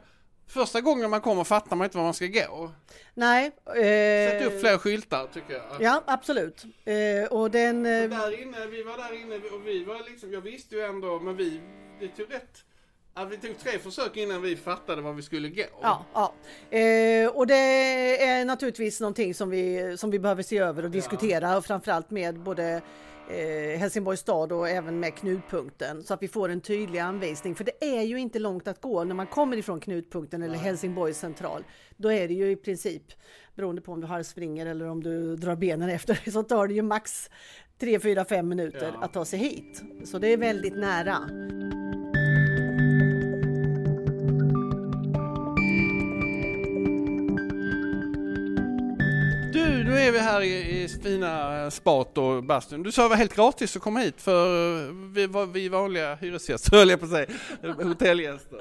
Första 0.46 0.80
gången 0.80 1.10
man 1.10 1.20
kommer 1.20 1.44
fattar 1.44 1.76
man 1.76 1.84
inte 1.84 1.96
var 1.96 2.04
man 2.04 2.14
ska 2.14 2.26
gå. 2.26 2.70
nej. 3.14 3.50
Sätt 3.66 4.42
Eh, 4.42 4.46
upp 4.46 4.60
fler 4.60 4.78
skyltar 4.78 5.26
tycker 5.34 5.52
jag. 5.54 5.62
Ja, 5.80 6.02
absolut. 6.06 6.64
Eh, 6.84 7.32
och 7.32 7.50
den... 7.50 7.86
Eh, 7.86 7.92
Där 7.92 8.42
inne, 8.42 8.66
vi 8.66 8.82
var 8.82 8.96
där 8.96 9.20
inne 9.20 9.34
och 9.36 9.66
vi 9.66 9.84
var 9.84 10.10
liksom, 10.10 10.32
jag 10.32 10.40
visste 10.40 10.74
ju 10.74 10.80
ändå, 10.80 11.20
men 11.20 11.36
vi, 11.36 11.60
det 12.00 12.08
tog 12.08 12.34
rätt, 12.34 12.64
ja, 13.14 13.24
vi 13.24 13.36
tog 13.36 13.58
tre 13.58 13.78
försök 13.78 14.16
innan 14.16 14.42
vi 14.42 14.56
fattade 14.56 15.02
var 15.02 15.12
vi 15.12 15.22
skulle 15.22 15.48
gå. 15.48 15.62
Ja, 15.82 16.04
ja. 16.14 16.32
Eh, 16.78 17.28
och 17.28 17.46
det 17.46 17.54
är 18.24 18.44
naturligtvis 18.44 19.00
någonting 19.00 19.34
som 19.34 19.50
vi, 19.50 19.94
som 19.98 20.10
vi 20.10 20.18
behöver 20.18 20.42
se 20.42 20.58
över 20.58 20.82
och 20.84 20.90
diskutera 20.90 21.56
och 21.56 21.64
framförallt 21.64 22.10
med 22.10 22.38
både 22.40 22.80
eh, 23.30 23.78
Helsingborgs 23.78 24.20
stad 24.20 24.52
och 24.52 24.68
även 24.68 25.00
med 25.00 25.14
knutpunkten 25.14 26.02
så 26.02 26.14
att 26.14 26.22
vi 26.22 26.28
får 26.28 26.48
en 26.48 26.60
tydlig 26.60 26.98
anvisning. 26.98 27.54
För 27.54 27.64
det 27.64 27.84
är 27.98 28.02
ju 28.02 28.18
inte 28.20 28.38
långt 28.38 28.68
att 28.68 28.80
gå 28.80 29.04
när 29.04 29.14
man 29.14 29.26
kommer 29.26 29.56
ifrån 29.56 29.80
knutpunkten 29.80 30.42
eller 30.42 30.54
Helsingborgs 30.58 31.18
central. 31.18 31.64
Då 31.96 32.12
är 32.12 32.28
det 32.28 32.34
ju 32.34 32.50
i 32.50 32.56
princip, 32.56 33.02
beroende 33.54 33.82
på 33.82 33.92
om 33.92 34.00
du 34.00 34.06
halvspringer 34.06 34.66
eller 34.66 34.88
om 34.88 35.02
du 35.02 35.36
drar 35.36 35.56
benen 35.56 35.88
efter, 35.90 36.30
så 36.30 36.42
tar 36.42 36.66
det 36.68 36.74
ju 36.74 36.82
max 36.82 37.30
3, 37.78 38.00
4, 38.00 38.24
5 38.24 38.48
minuter 38.48 38.90
Ja. 38.94 39.04
att 39.04 39.12
ta 39.12 39.24
sig 39.24 39.38
hit. 39.38 39.82
Så 40.04 40.18
det 40.18 40.28
är 40.32 40.36
väldigt 40.36 40.76
nära. 40.76 41.18
Nu 49.84 49.98
är 49.98 50.12
vi 50.12 50.18
här 50.18 50.40
i, 50.40 50.82
i 50.82 50.88
fina 50.88 51.62
eh, 51.64 51.70
spat 51.70 52.18
och 52.18 52.44
bastun. 52.44 52.82
Du 52.82 52.92
sa 52.92 53.02
det 53.02 53.08
var 53.08 53.16
helt 53.16 53.36
gratis 53.36 53.76
att 53.76 53.82
komma 53.82 54.00
hit 54.00 54.20
för 54.20 54.46
eh, 54.86 54.94
vi, 55.14 55.26
var, 55.26 55.46
vi 55.46 55.68
vanliga 55.68 56.14
hyresgäster, 56.14 56.76
höll 56.76 56.88
jag 56.88 57.00
på 57.00 57.06
att 57.06 57.12
säga, 57.12 57.26
hotellgäster. 57.82 58.60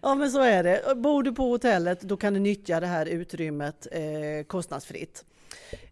Ja 0.00 0.14
men 0.14 0.30
så 0.30 0.40
är 0.40 0.62
det. 0.62 0.94
Bor 0.96 1.22
du 1.22 1.32
på 1.32 1.42
hotellet 1.42 2.00
då 2.00 2.16
kan 2.16 2.34
du 2.34 2.40
nyttja 2.40 2.80
det 2.80 2.86
här 2.86 3.06
utrymmet 3.06 3.86
eh, 3.92 4.46
kostnadsfritt. 4.46 5.24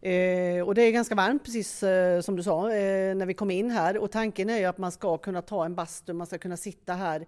Eh, 0.01 0.67
och 0.67 0.75
det 0.75 0.83
är 0.83 0.91
ganska 0.91 1.15
varmt 1.15 1.45
precis 1.45 1.83
eh, 1.83 2.21
som 2.21 2.37
du 2.37 2.43
sa 2.43 2.71
eh, 2.71 3.15
när 3.15 3.27
vi 3.27 3.35
kom 3.35 3.51
in 3.51 3.71
här 3.71 3.99
och 3.99 4.11
tanken 4.11 4.51
är 4.51 4.59
ju 4.59 4.65
att 4.65 4.79
man 4.79 4.93
ska 4.93 5.19
kunna 5.19 5.43
ta 5.43 5.65
en 5.65 5.75
bastu, 5.75 6.13
man 6.13 6.27
ska 6.27 6.39
kunna 6.39 6.57
sitta 6.57 6.93
här 6.93 7.27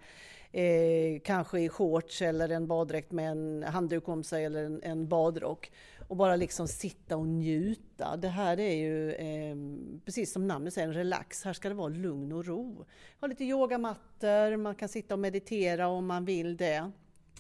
eh, 0.53 1.21
kanske 1.25 1.61
i 1.61 1.69
shorts 1.69 2.23
eller 2.23 2.49
en 2.49 2.67
baddräkt 2.67 3.13
med 3.13 3.31
en 3.31 3.63
handduk 3.63 4.09
om 4.09 4.25
sig 4.25 4.45
eller 4.45 4.65
en, 4.65 4.83
en 4.83 5.09
badrock 5.09 5.71
och 6.09 6.17
bara 6.17 6.37
liksom 6.37 6.69
sitta 6.69 7.17
och 7.17 7.27
njuta. 7.27 8.17
Det 8.17 8.29
här 8.29 8.61
är 8.61 8.75
ju 8.75 9.13
eh, 9.13 9.57
precis 10.05 10.33
som 10.33 10.49
namnet 10.49 10.75
säger 10.75 10.89
en 10.89 10.95
relax. 10.95 11.45
Här 11.45 11.53
ska 11.53 11.69
det 11.69 11.75
vara 11.75 11.89
lugn 11.89 12.33
och 12.33 12.47
ro. 12.47 12.87
Ha 13.21 13.29
lite 13.29 13.45
yogamattor, 13.45 14.57
man 14.57 14.75
kan 14.75 14.89
sitta 14.89 15.15
och 15.15 15.21
meditera 15.21 15.89
om 15.89 16.07
man 16.07 16.25
vill 16.25 16.57
det. 16.57 16.91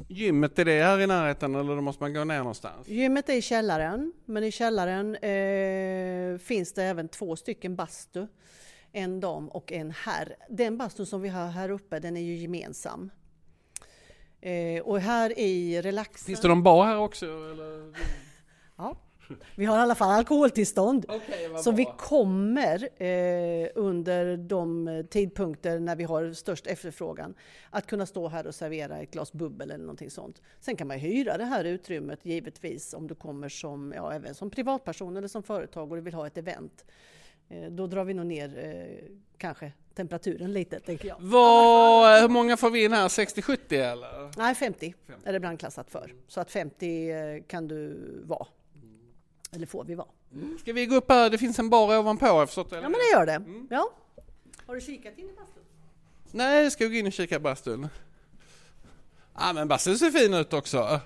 Gymmet, 0.08 0.58
är 0.58 0.64
det 0.64 0.82
här 0.82 1.00
i 1.00 1.06
närheten 1.06 1.54
eller 1.54 1.80
måste 1.80 2.02
man 2.02 2.14
gå 2.14 2.24
ner 2.24 2.38
någonstans? 2.38 2.88
Gymmet 2.88 3.28
är 3.28 3.34
i 3.34 3.42
källaren, 3.42 4.12
men 4.24 4.44
i 4.44 4.50
källaren 4.50 5.16
eh, 5.16 6.38
finns 6.38 6.72
det 6.72 6.84
även 6.84 7.08
två 7.08 7.36
stycken 7.36 7.76
bastu. 7.76 8.26
En 8.92 9.20
dam 9.20 9.48
och 9.48 9.72
en 9.72 9.90
herr. 9.90 10.36
Den 10.48 10.78
bastun 10.78 11.06
som 11.06 11.20
vi 11.20 11.28
har 11.28 11.46
här 11.48 11.70
uppe, 11.70 11.98
den 11.98 12.16
är 12.16 12.20
ju 12.20 12.36
gemensam. 12.36 13.10
Eh, 14.40 14.82
och 14.82 15.00
här 15.00 15.38
i 15.38 15.82
relaxen... 15.82 16.26
Finns 16.26 16.40
det 16.40 16.48
någon 16.48 16.62
bar 16.62 16.86
här 16.86 16.98
också? 16.98 17.26
Eller? 17.26 17.92
Ja. 18.76 18.96
Vi 19.56 19.64
har 19.64 19.78
i 19.78 19.80
alla 19.80 19.94
fall 19.94 20.10
alkoholtillstånd. 20.10 21.06
Vad 21.50 21.60
Så 21.64 21.70
vi 21.70 21.84
bra. 21.84 21.96
kommer 21.98 23.02
eh, 23.02 23.68
under 23.74 24.36
de 24.36 25.04
tidpunkter 25.10 25.78
när 25.78 25.96
vi 25.96 26.04
har 26.04 26.32
störst 26.32 26.66
efterfrågan 26.66 27.34
att 27.70 27.86
kunna 27.86 28.06
stå 28.06 28.28
här 28.28 28.46
och 28.46 28.54
servera 28.54 28.98
ett 28.98 29.10
glas 29.10 29.32
bubbel 29.32 29.70
eller 29.70 29.84
någonting 29.84 30.10
sånt. 30.10 30.42
Sen 30.60 30.76
kan 30.76 30.88
man 30.88 30.98
hyra 30.98 31.36
det 31.38 31.44
här 31.44 31.64
utrymmet 31.64 32.18
givetvis 32.22 32.94
om 32.94 33.06
du 33.06 33.14
kommer 33.14 33.48
som, 33.48 33.92
ja, 33.96 34.12
även 34.12 34.34
som 34.34 34.50
privatperson 34.50 35.16
eller 35.16 35.28
som 35.28 35.42
företag 35.42 35.90
och 35.90 35.96
du 35.96 36.02
vill 36.02 36.14
ha 36.14 36.26
ett 36.26 36.38
event. 36.38 36.84
Eh, 37.48 37.70
då 37.70 37.86
drar 37.86 38.04
vi 38.04 38.14
nog 38.14 38.26
ner 38.26 38.58
eh, 38.58 39.04
kanske 39.38 39.72
temperaturen 39.94 40.52
lite 40.52 40.80
tänker 40.80 41.08
jag. 41.08 41.16
Vad, 41.20 42.20
hur 42.20 42.28
många 42.28 42.56
får 42.56 42.70
vi 42.70 42.84
in 42.84 42.92
här? 42.92 43.08
60-70 43.08 43.58
eller? 43.92 44.38
Nej, 44.38 44.54
50 44.54 44.94
är 45.24 45.32
det 45.32 45.40
brandklassat 45.40 45.90
för. 45.90 46.14
Så 46.28 46.40
att 46.40 46.50
50 46.50 47.10
eh, 47.10 47.42
kan 47.46 47.68
du 47.68 47.96
vara. 48.24 48.46
Eller 49.52 49.66
får 49.66 49.84
vi 49.84 49.94
vara. 49.94 50.08
Ska 50.60 50.72
vi 50.72 50.86
gå 50.86 50.94
upp 50.94 51.10
här? 51.10 51.30
Det 51.30 51.38
finns 51.38 51.58
en 51.58 51.70
bar 51.70 51.98
ovanpå 51.98 52.26
har 52.26 52.38
jag 52.38 52.48
förstått 52.48 52.70
det? 52.70 52.76
Ja 52.76 52.82
men 52.82 52.92
det 52.92 53.10
gör 53.18 53.26
det. 53.26 53.42
Ja. 53.74 53.90
Har 54.66 54.74
du 54.74 54.80
kikat 54.80 55.18
in 55.18 55.24
i 55.24 55.32
bastun? 55.32 55.62
Nej, 56.30 56.70
ska 56.70 56.84
vi 56.84 56.90
gå 56.90 56.96
in 56.96 57.06
och 57.06 57.12
kika 57.12 57.36
i 57.36 57.38
bastun? 57.38 57.88
Ja 59.38 59.52
men 59.52 59.68
bastun 59.68 59.98
ser 59.98 60.10
fin 60.10 60.34
ut 60.34 60.52
också. 60.52 60.76
Ja, 60.76 61.00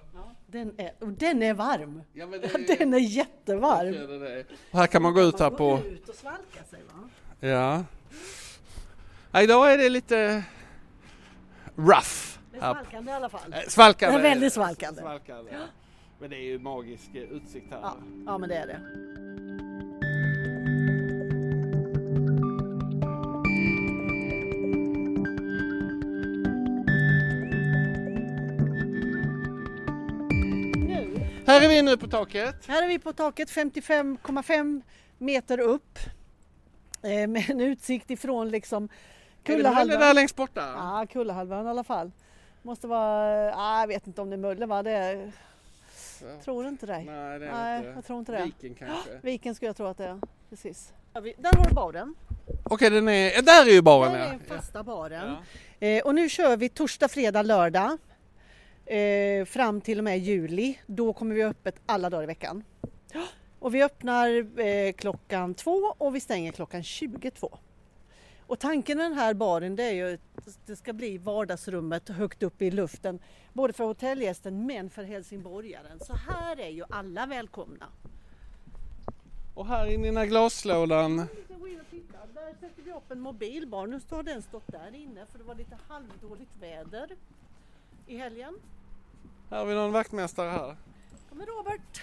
den 0.46 0.74
är, 0.80 0.92
och 1.00 1.08
den 1.08 1.42
är 1.42 1.54
varm. 1.54 2.02
Ja, 2.12 2.26
men 2.26 2.40
det 2.40 2.46
är- 2.54 2.78
Den 2.78 2.94
är 2.94 2.98
jättevarm. 2.98 3.94
Ja, 3.94 4.06
det 4.06 4.14
är 4.14 4.18
det. 4.20 4.44
Och 4.70 4.78
här 4.78 4.86
kan 4.86 5.02
man 5.02 5.14
gå 5.14 5.20
ut 5.22 5.40
här 5.40 5.50
Man 5.50 5.56
på... 5.58 5.76
går 5.76 5.86
ut 5.86 6.08
och 6.08 6.14
svalka 6.14 6.64
sig 6.70 6.80
va? 6.82 7.08
Ja. 7.40 7.84
ja. 9.32 9.42
Idag 9.42 9.72
är 9.72 9.78
det 9.78 9.88
lite 9.88 10.44
rough. 11.76 12.38
Det 12.52 12.56
är 12.58 12.60
här. 12.62 12.74
svalkande 12.74 13.12
i 13.12 13.14
alla 13.14 13.28
fall. 13.28 13.52
Eh, 13.52 13.58
Svalkande. 13.68 14.18
Det 14.18 14.28
är 14.28 14.30
väldigt 14.30 14.52
svalkande. 14.52 15.00
Svalkande. 15.00 15.50
Men 16.20 16.30
det 16.30 16.36
är 16.36 16.44
ju 16.44 16.58
magisk 16.58 17.14
eh, 17.14 17.22
utsikt 17.22 17.66
här. 17.70 17.80
Ja, 17.82 17.96
ja 18.26 18.38
men 18.38 18.48
det 18.48 18.54
är 18.56 18.66
det. 18.66 18.80
Här 31.46 31.60
är 31.60 31.68
vi 31.68 31.82
nu 31.82 31.96
på 31.96 32.08
taket. 32.08 32.66
Här 32.66 32.82
är 32.82 32.88
vi 32.88 32.98
på 32.98 33.12
taket 33.12 33.50
55,5 33.50 34.82
meter 35.18 35.60
upp. 35.60 35.98
Eh, 37.02 37.26
med 37.28 37.50
en 37.50 37.60
utsikt 37.60 38.10
ifrån 38.10 38.48
liksom 38.48 38.88
Kullahalvön. 39.42 39.96
Är 39.96 40.00
det 40.00 40.06
där 40.06 40.14
längst 40.14 40.36
borta? 40.36 40.60
Ja, 40.60 41.06
Kullahalvön 41.10 41.66
i 41.66 41.68
alla 41.68 41.84
fall. 41.84 42.10
Måste 42.62 42.86
vara, 42.86 43.48
eh, 43.48 43.58
ah, 43.58 43.80
jag 43.80 43.88
vet 43.88 44.06
inte 44.06 44.20
om 44.20 44.30
det 44.30 44.36
är 44.36 44.38
Mölle 44.38 44.66
va? 44.66 44.82
Det 44.82 44.90
är 44.90 45.32
tror 46.44 46.66
inte 46.68 46.86
det. 46.86 46.98
Nej, 46.98 47.38
det 47.38 47.46
är 47.46 47.52
Nej, 47.52 47.78
inte. 47.78 47.90
jag 47.90 48.04
tror 48.04 48.18
inte 48.18 48.32
det. 48.32 48.44
Viken 48.44 48.74
kanske. 48.74 49.10
Viken 49.22 49.54
skulle 49.54 49.68
jag 49.68 49.76
tro 49.76 49.86
att 49.86 49.98
det 49.98 50.04
är. 50.04 50.20
Precis. 50.50 50.92
Ja, 51.12 51.20
vi- 51.20 51.34
Där 51.38 51.50
har 51.56 51.64
du 51.68 51.74
baren. 51.74 52.14
Okej, 52.64 52.90
den 52.90 53.08
är... 53.08 53.42
Där 53.42 53.66
är 53.66 53.72
ju 53.74 53.82
baren 53.82 54.12
Där 54.12 54.20
är 54.20 54.30
den 54.30 54.40
fasta 54.40 54.82
baren. 54.82 55.36
Ja. 55.78 55.86
Eh, 55.86 56.02
och 56.04 56.14
nu 56.14 56.28
kör 56.28 56.56
vi 56.56 56.68
torsdag, 56.68 57.08
fredag, 57.08 57.42
lördag. 57.42 57.98
Eh, 58.86 59.44
fram 59.44 59.80
till 59.80 59.98
och 59.98 60.04
med 60.04 60.18
juli. 60.18 60.78
Då 60.86 61.12
kommer 61.12 61.34
vi 61.34 61.44
öppet 61.44 61.80
alla 61.86 62.10
dagar 62.10 62.22
i 62.22 62.26
veckan. 62.26 62.64
Och 63.58 63.74
vi 63.74 63.82
öppnar 63.82 64.60
eh, 64.60 64.92
klockan 64.92 65.54
två 65.54 65.94
och 65.98 66.14
vi 66.14 66.20
stänger 66.20 66.52
klockan 66.52 66.82
22. 66.82 67.58
Och 68.50 68.58
tanken 68.58 68.98
med 68.98 69.06
den 69.06 69.18
här 69.18 69.34
baren 69.34 69.76
det 69.76 69.82
är 69.82 69.92
ju 69.92 70.14
att 70.14 70.66
det 70.66 70.76
ska 70.76 70.92
bli 70.92 71.18
vardagsrummet 71.18 72.08
högt 72.08 72.42
upp 72.42 72.62
i 72.62 72.70
luften. 72.70 73.18
Både 73.52 73.72
för 73.72 73.84
hotellgästen 73.84 74.66
men 74.66 74.90
för 74.90 75.04
helsingborgaren. 75.04 76.00
Så 76.00 76.14
här 76.14 76.60
är 76.60 76.68
ju 76.68 76.84
alla 76.90 77.26
välkomna. 77.26 77.86
Och 79.54 79.66
här 79.66 79.86
inne 79.86 80.02
i 80.02 80.06
den 80.06 80.16
här 80.16 80.26
glaslådan. 80.26 81.16
Där 81.16 81.26
sätter 82.60 82.82
vi 82.82 82.92
upp 82.92 83.10
en 83.10 83.20
mobilbar. 83.20 83.86
Nu 83.86 84.00
står 84.00 84.22
den 84.22 84.42
stått 84.42 84.66
där 84.66 84.94
inne 84.94 85.26
för 85.26 85.38
det 85.38 85.44
var 85.44 85.54
lite 85.54 85.78
halvdåligt 85.88 86.56
väder 86.60 87.16
i 88.06 88.16
helgen. 88.16 88.54
Här 89.50 89.58
har 89.58 89.66
vi 89.66 89.74
någon 89.74 89.92
vaktmästare 89.92 90.50
här. 90.50 90.76
Kommer 91.28 91.46
Robert. 91.46 92.02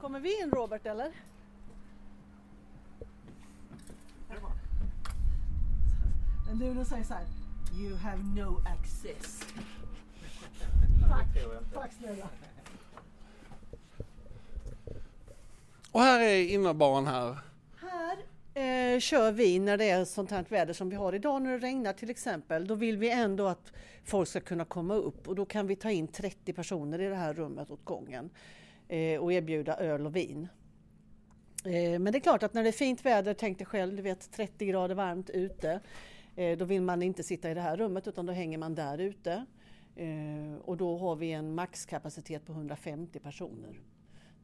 Kommer 0.00 0.20
vi 0.20 0.42
in 0.42 0.50
Robert 0.50 0.86
eller? 0.86 1.12
Då 6.52 6.84
säger 6.84 7.04
så 7.04 7.14
här. 7.14 7.24
You 7.80 7.96
have 7.96 8.22
no 8.22 8.62
access. 8.66 9.44
Tack, 11.08 11.26
tack 11.74 11.92
snälla. 11.92 12.28
Och 15.92 16.00
här 16.00 16.20
är 16.20 16.48
innerbaren 16.48 17.06
här. 17.06 17.38
Här 17.76 18.16
eh, 18.94 19.00
kör 19.00 19.32
vi 19.32 19.58
när 19.58 19.76
det 19.76 19.90
är 19.90 20.04
sånt 20.04 20.30
här 20.30 20.44
väder 20.48 20.72
som 20.72 20.90
vi 20.90 20.96
har 20.96 21.12
idag 21.12 21.42
när 21.42 21.50
det 21.50 21.58
regnar 21.58 21.92
till 21.92 22.10
exempel. 22.10 22.66
Då 22.66 22.74
vill 22.74 22.96
vi 22.96 23.10
ändå 23.10 23.46
att 23.46 23.72
folk 24.04 24.28
ska 24.28 24.40
kunna 24.40 24.64
komma 24.64 24.94
upp 24.94 25.28
och 25.28 25.34
då 25.34 25.44
kan 25.44 25.66
vi 25.66 25.76
ta 25.76 25.90
in 25.90 26.08
30 26.08 26.52
personer 26.52 27.00
i 27.00 27.08
det 27.08 27.16
här 27.16 27.34
rummet 27.34 27.70
åt 27.70 27.84
gången 27.84 28.30
eh, 28.88 29.20
och 29.20 29.32
erbjuda 29.32 29.76
öl 29.76 30.06
och 30.06 30.16
vin. 30.16 30.48
Eh, 31.64 31.98
men 31.98 32.04
det 32.04 32.18
är 32.18 32.20
klart 32.20 32.42
att 32.42 32.54
när 32.54 32.62
det 32.62 32.68
är 32.68 32.72
fint 32.72 33.04
väder, 33.04 33.34
tänk 33.34 33.58
dig 33.58 33.66
själv, 33.66 33.96
du 33.96 34.02
vet 34.02 34.32
30 34.32 34.66
grader 34.66 34.94
varmt 34.94 35.30
ute. 35.30 35.80
Eh, 36.36 36.58
då 36.58 36.64
vill 36.64 36.82
man 36.82 37.02
inte 37.02 37.22
sitta 37.22 37.50
i 37.50 37.54
det 37.54 37.60
här 37.60 37.76
rummet 37.76 38.08
utan 38.08 38.26
då 38.26 38.32
hänger 38.32 38.58
man 38.58 38.74
där 38.74 38.98
ute. 38.98 39.46
Eh, 39.96 40.54
och 40.64 40.76
då 40.76 40.98
har 40.98 41.16
vi 41.16 41.32
en 41.32 41.54
maxkapacitet 41.54 42.46
på 42.46 42.52
150 42.52 43.18
personer 43.18 43.80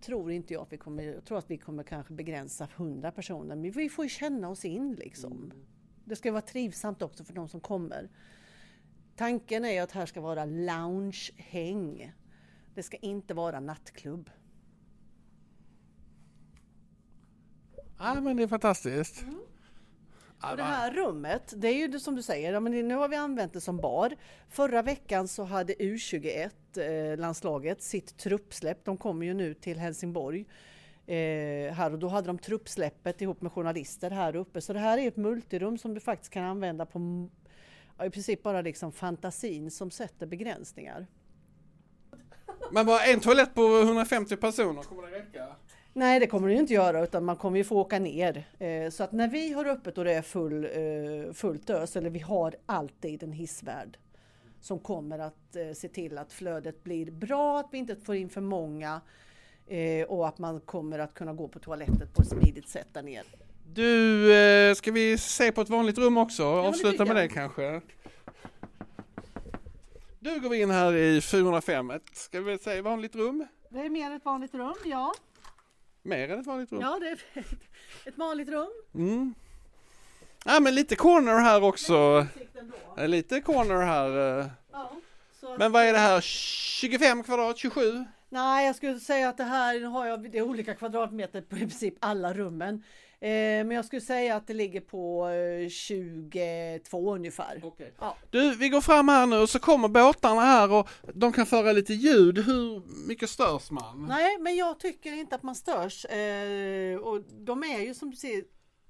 tror 0.01 0.33
inte 0.33 0.55
jag 0.55 0.63
att 0.63 0.73
vi 0.73 0.77
kommer, 0.77 1.03
jag 1.03 1.25
tror 1.25 1.39
att 1.39 1.51
vi 1.51 1.59
kommer 1.59 1.83
kanske 1.83 2.13
begränsa 2.13 2.69
100 2.77 3.13
personer, 3.13 3.57
men 3.57 3.71
vi 3.71 3.89
får 3.89 4.05
ju 4.05 4.09
känna 4.09 4.49
oss 4.49 4.65
in 4.65 4.95
liksom. 4.95 5.53
Det 6.05 6.17
ska 6.17 6.33
vara 6.33 6.43
trivsamt 6.43 7.03
också 7.03 7.25
för 7.25 7.33
de 7.33 7.49
som 7.49 7.61
kommer. 7.61 8.09
Tanken 9.17 9.65
är 9.65 9.83
att 9.83 9.93
här 9.93 10.07
ska 10.07 10.21
vara 10.21 10.45
loungehäng. 10.45 12.13
Det 12.75 12.83
ska 12.83 12.97
inte 12.97 13.35
vara 13.35 13.61
nattklubb. 13.61 14.31
Ja, 17.99 18.21
men 18.21 18.37
det 18.37 18.43
är 18.43 18.49
fantastiskt. 18.49 19.25
Ja, 19.27 19.33
Och 20.43 20.57
det 20.57 20.63
här 20.63 20.91
rummet, 20.91 21.55
det 21.57 21.69
är 21.69 21.75
ju 21.75 21.89
det 21.89 22.01
som 22.01 22.17
du 22.17 22.23
säger, 22.23 22.53
ja, 22.53 22.61
men 22.61 22.89
nu 22.89 22.95
har 22.95 23.09
vi 23.09 23.17
använt 23.17 23.53
det 23.53 23.61
som 23.61 23.77
bar. 23.77 24.17
Förra 24.49 24.83
veckan 24.83 25.29
så 25.29 25.45
hade 25.45 25.75
U21-landslaget 25.75 27.83
sitt 27.83 28.19
truppsläpp. 28.19 28.85
De 28.85 28.97
kommer 28.97 29.27
ju 29.27 29.35
nu 29.35 29.55
till 29.55 29.79
Helsingborg. 29.79 30.47
Eh, 31.07 31.73
här 31.73 31.93
och 31.93 31.99
då 31.99 32.09
hade 32.09 32.27
de 32.27 32.39
truppsläppet 32.39 33.21
ihop 33.21 33.41
med 33.41 33.53
journalister 33.53 34.11
här 34.11 34.37
uppe. 34.37 34.61
Så 34.61 34.73
det 34.73 34.79
här 34.79 34.99
är 34.99 35.09
ett 35.09 35.17
multirum 35.17 35.79
som 35.79 35.95
du 35.95 36.01
faktiskt 36.01 36.33
kan 36.33 36.45
använda 36.45 36.87
på 36.87 37.29
ja, 37.99 38.05
i 38.05 38.11
princip 38.11 38.43
bara 38.43 38.61
liksom 38.61 38.93
fantasin 38.93 39.71
som 39.71 39.91
sätter 39.91 40.27
begränsningar. 40.27 41.07
Men 42.71 42.87
bara 42.87 43.01
en 43.01 43.21
toalett 43.21 43.55
på 43.55 43.81
150 43.81 44.37
personer, 44.37 44.83
kommer 44.83 45.03
det 45.03 45.19
räcka? 45.19 45.47
Nej, 45.93 46.21
det 46.21 46.27
kommer 46.27 46.49
det 46.49 46.55
ju 46.55 46.61
inte 46.61 46.75
göra 46.75 47.05
utan 47.05 47.25
man 47.25 47.37
kommer 47.37 47.59
ju 47.59 47.65
få 47.65 47.77
åka 47.77 47.99
ner. 47.99 48.45
Eh, 48.59 48.91
så 48.91 49.05
att 49.05 49.13
när 49.13 49.29
vi 49.29 49.53
har 49.53 49.65
öppet 49.65 49.99
och 49.99 50.05
det 50.05 50.13
är 50.13 50.23
full, 50.23 50.65
eh, 50.65 51.33
fullt 51.33 51.71
ös, 51.71 51.97
eller 51.97 52.11
vi 52.11 52.19
har 52.19 52.55
alltid 52.67 53.23
en 53.23 53.33
hissvärd 53.33 53.99
som 54.61 54.79
kommer 54.79 55.19
att 55.19 55.57
eh, 55.57 55.73
se 55.75 55.89
till 55.89 56.19
att 56.19 56.33
flödet 56.33 56.85
blir 56.85 57.11
bra, 57.11 57.59
att 57.59 57.69
vi 57.73 57.79
inte 57.79 57.97
får 57.97 58.15
in 58.15 58.29
för 58.29 58.41
många 58.41 59.01
och 60.09 60.29
att 60.29 60.39
man 60.39 60.61
kommer 60.61 60.99
att 60.99 61.15
kunna 61.15 61.33
gå 61.33 61.49
på 61.49 61.59
toalettet 61.59 62.15
på 62.15 62.23
ett 62.23 62.29
smidigt 62.29 62.69
sätt 62.69 62.87
där 62.93 63.03
nere. 63.03 63.25
Du, 63.73 64.75
ska 64.77 64.93
vi 64.93 65.19
se 65.19 65.53
på 65.53 65.61
ett 65.61 65.69
vanligt 65.69 65.99
rum 65.99 66.17
också? 66.17 66.45
Avsluta 66.45 67.05
med 67.05 67.17
det 67.17 67.29
kanske. 67.29 67.81
Du 70.19 70.41
går 70.41 70.49
vi 70.49 70.63
in 70.63 70.71
här 70.71 70.95
i 70.95 71.21
405, 71.21 71.91
ett, 71.91 72.03
ska 72.13 72.41
vi 72.41 72.59
säga 72.59 72.83
vanligt 72.83 73.17
rum? 73.17 73.47
Det 73.71 73.79
är 73.79 73.91
mer 73.91 74.11
ett 74.11 74.25
vanligt 74.25 74.55
rum, 74.55 74.75
ja. 74.85 75.15
Mer 76.09 76.31
än 76.31 76.41
ett 76.41 76.47
vanligt 76.47 76.73
rum? 76.73 76.81
Ja, 76.81 76.99
det 77.01 77.09
är 77.09 77.45
ett 78.05 78.19
vanligt 78.19 78.49
rum. 78.49 78.69
Mm. 78.95 79.35
Ja 80.45 80.61
men 80.61 80.75
lite 80.75 80.97
corner 80.97 81.39
här 81.39 81.63
också. 81.63 82.27
Eh, 82.97 83.09
Lite 83.09 83.41
corner 83.41 83.83
här. 83.83 84.39
eh. 84.41 84.47
Ja, 84.73 84.93
Men 85.59 85.73
vad 85.73 85.85
är 85.85 85.93
det 85.93 85.99
här? 85.99 86.21
25 86.21 87.23
kvadrat? 87.23 87.59
27? 87.59 88.05
Nej, 88.29 88.67
jag 88.67 88.77
skulle 88.77 89.01
säga 89.01 89.29
att 89.29 89.37
det 89.37 89.45
här 89.45 89.81
har 89.81 90.07
jag, 90.07 90.31
det 90.31 90.39
är 90.39 90.43
olika 90.43 90.75
kvadratmeter 90.75 91.41
på 91.41 91.57
i 91.57 91.59
princip 91.59 91.95
alla 92.01 92.33
rummen. 92.35 92.83
Eh, 93.21 93.29
men 93.67 93.71
jag 93.71 93.85
skulle 93.85 94.03
säga 94.03 94.37
att 94.37 94.47
det 94.47 94.55
ligger 94.55 94.81
på 94.81 95.29
eh, 95.29 95.69
22 95.69 97.15
ungefär. 97.15 97.61
Okej. 97.63 97.93
Ja. 98.01 98.17
Du, 98.31 98.55
vi 98.55 98.69
går 98.69 98.81
fram 98.81 99.09
här 99.09 99.27
nu 99.27 99.37
och 99.37 99.51
så 99.51 99.59
kommer 99.59 99.89
båtarna 99.89 100.41
här 100.41 100.73
och 100.73 100.89
de 101.15 101.33
kan 101.33 101.47
föra 101.47 101.73
lite 101.73 101.95
ljud. 101.95 102.39
Hur 102.39 102.83
mycket 103.07 103.31
störs 103.31 103.71
man? 103.71 104.07
Nej, 104.09 104.39
men 104.39 104.57
jag 104.57 104.81
tycker 104.81 105.13
inte 105.13 105.35
att 105.35 105.43
man 105.43 105.55
störs. 105.55 106.05
Eh, 106.05 106.97
och 106.99 107.21
de 107.21 107.65
är 107.65 107.81
ju 107.81 107.95
som 107.95 108.13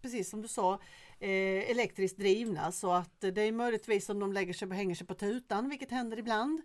precis 0.02 0.30
som 0.30 0.42
du 0.42 0.48
sa, 0.48 0.72
eh, 1.20 1.70
elektriskt 1.70 2.18
drivna 2.18 2.72
så 2.72 2.92
att 2.92 3.20
det 3.20 3.42
är 3.42 3.52
möjligtvis 3.52 4.08
om 4.08 4.20
de 4.20 4.32
lägger 4.32 4.52
sig 4.52 4.68
och 4.68 4.74
hänger 4.74 4.94
sig 4.94 5.06
på 5.06 5.14
tutan, 5.14 5.68
vilket 5.68 5.90
händer 5.90 6.18
ibland. 6.18 6.62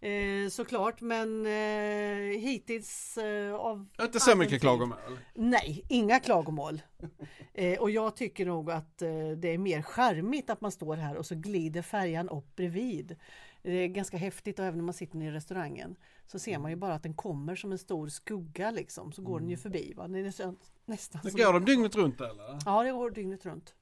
Eh, 0.00 0.48
såklart, 0.50 1.00
men 1.00 1.46
eh, 1.46 2.38
hittills 2.40 3.18
eh, 3.18 3.54
av 3.54 3.88
Inte 4.00 4.20
så 4.20 4.36
mycket 4.36 4.50
tid- 4.50 4.60
klagomål. 4.60 5.18
Nej, 5.34 5.84
inga 5.88 6.20
klagomål. 6.20 6.82
Eh, 7.54 7.80
och 7.80 7.90
jag 7.90 8.16
tycker 8.16 8.46
nog 8.46 8.70
att 8.70 9.02
eh, 9.02 9.28
det 9.36 9.48
är 9.48 9.58
mer 9.58 9.82
charmigt 9.82 10.50
att 10.50 10.60
man 10.60 10.72
står 10.72 10.96
här 10.96 11.16
och 11.16 11.26
så 11.26 11.34
glider 11.34 11.82
färjan 11.82 12.28
upp 12.28 12.56
bredvid. 12.56 13.16
Det 13.62 13.70
är 13.72 13.86
ganska 13.88 14.16
häftigt 14.16 14.58
och 14.58 14.64
även 14.64 14.78
när 14.78 14.84
man 14.84 14.94
sitter 14.94 15.22
i 15.22 15.30
restaurangen 15.30 15.96
så 16.26 16.38
ser 16.38 16.58
man 16.58 16.70
ju 16.70 16.76
bara 16.76 16.94
att 16.94 17.02
den 17.02 17.14
kommer 17.14 17.56
som 17.56 17.72
en 17.72 17.78
stor 17.78 18.08
skugga 18.08 18.70
liksom, 18.70 19.12
så 19.12 19.22
går 19.22 19.40
den 19.40 19.48
ju 19.50 19.56
förbi. 19.56 19.92
Va? 19.96 20.08
Det 20.08 20.18
är 20.18 20.30
så- 20.30 20.54
nästan 20.84 21.22
som- 21.22 21.30
Går 21.40 21.52
de 21.52 21.64
dygnet 21.64 21.96
runt 21.96 22.20
eller? 22.20 22.58
Ja, 22.66 22.82
det 22.82 22.90
går 22.92 23.10
dygnet 23.10 23.46
runt. 23.46 23.74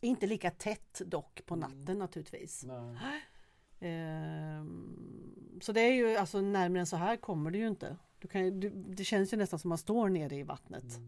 Inte 0.00 0.26
lika 0.26 0.50
tätt 0.50 1.02
dock 1.06 1.40
på 1.46 1.56
natten 1.56 1.98
naturligtvis. 1.98 2.64
Ehm, 2.64 2.96
så 5.60 5.72
det 5.72 5.80
är 5.80 5.92
ju 5.92 6.16
alltså 6.16 6.40
närmare 6.40 6.80
än 6.80 6.86
så 6.86 6.96
här 6.96 7.16
kommer 7.16 7.50
det 7.50 7.58
ju 7.58 7.68
inte. 7.68 7.96
Du 8.18 8.28
kan, 8.28 8.60
du, 8.60 8.70
det 8.70 9.04
känns 9.04 9.32
ju 9.32 9.36
nästan 9.36 9.58
som 9.58 9.68
man 9.68 9.78
står 9.78 10.08
nere 10.08 10.34
i 10.34 10.42
vattnet. 10.42 11.00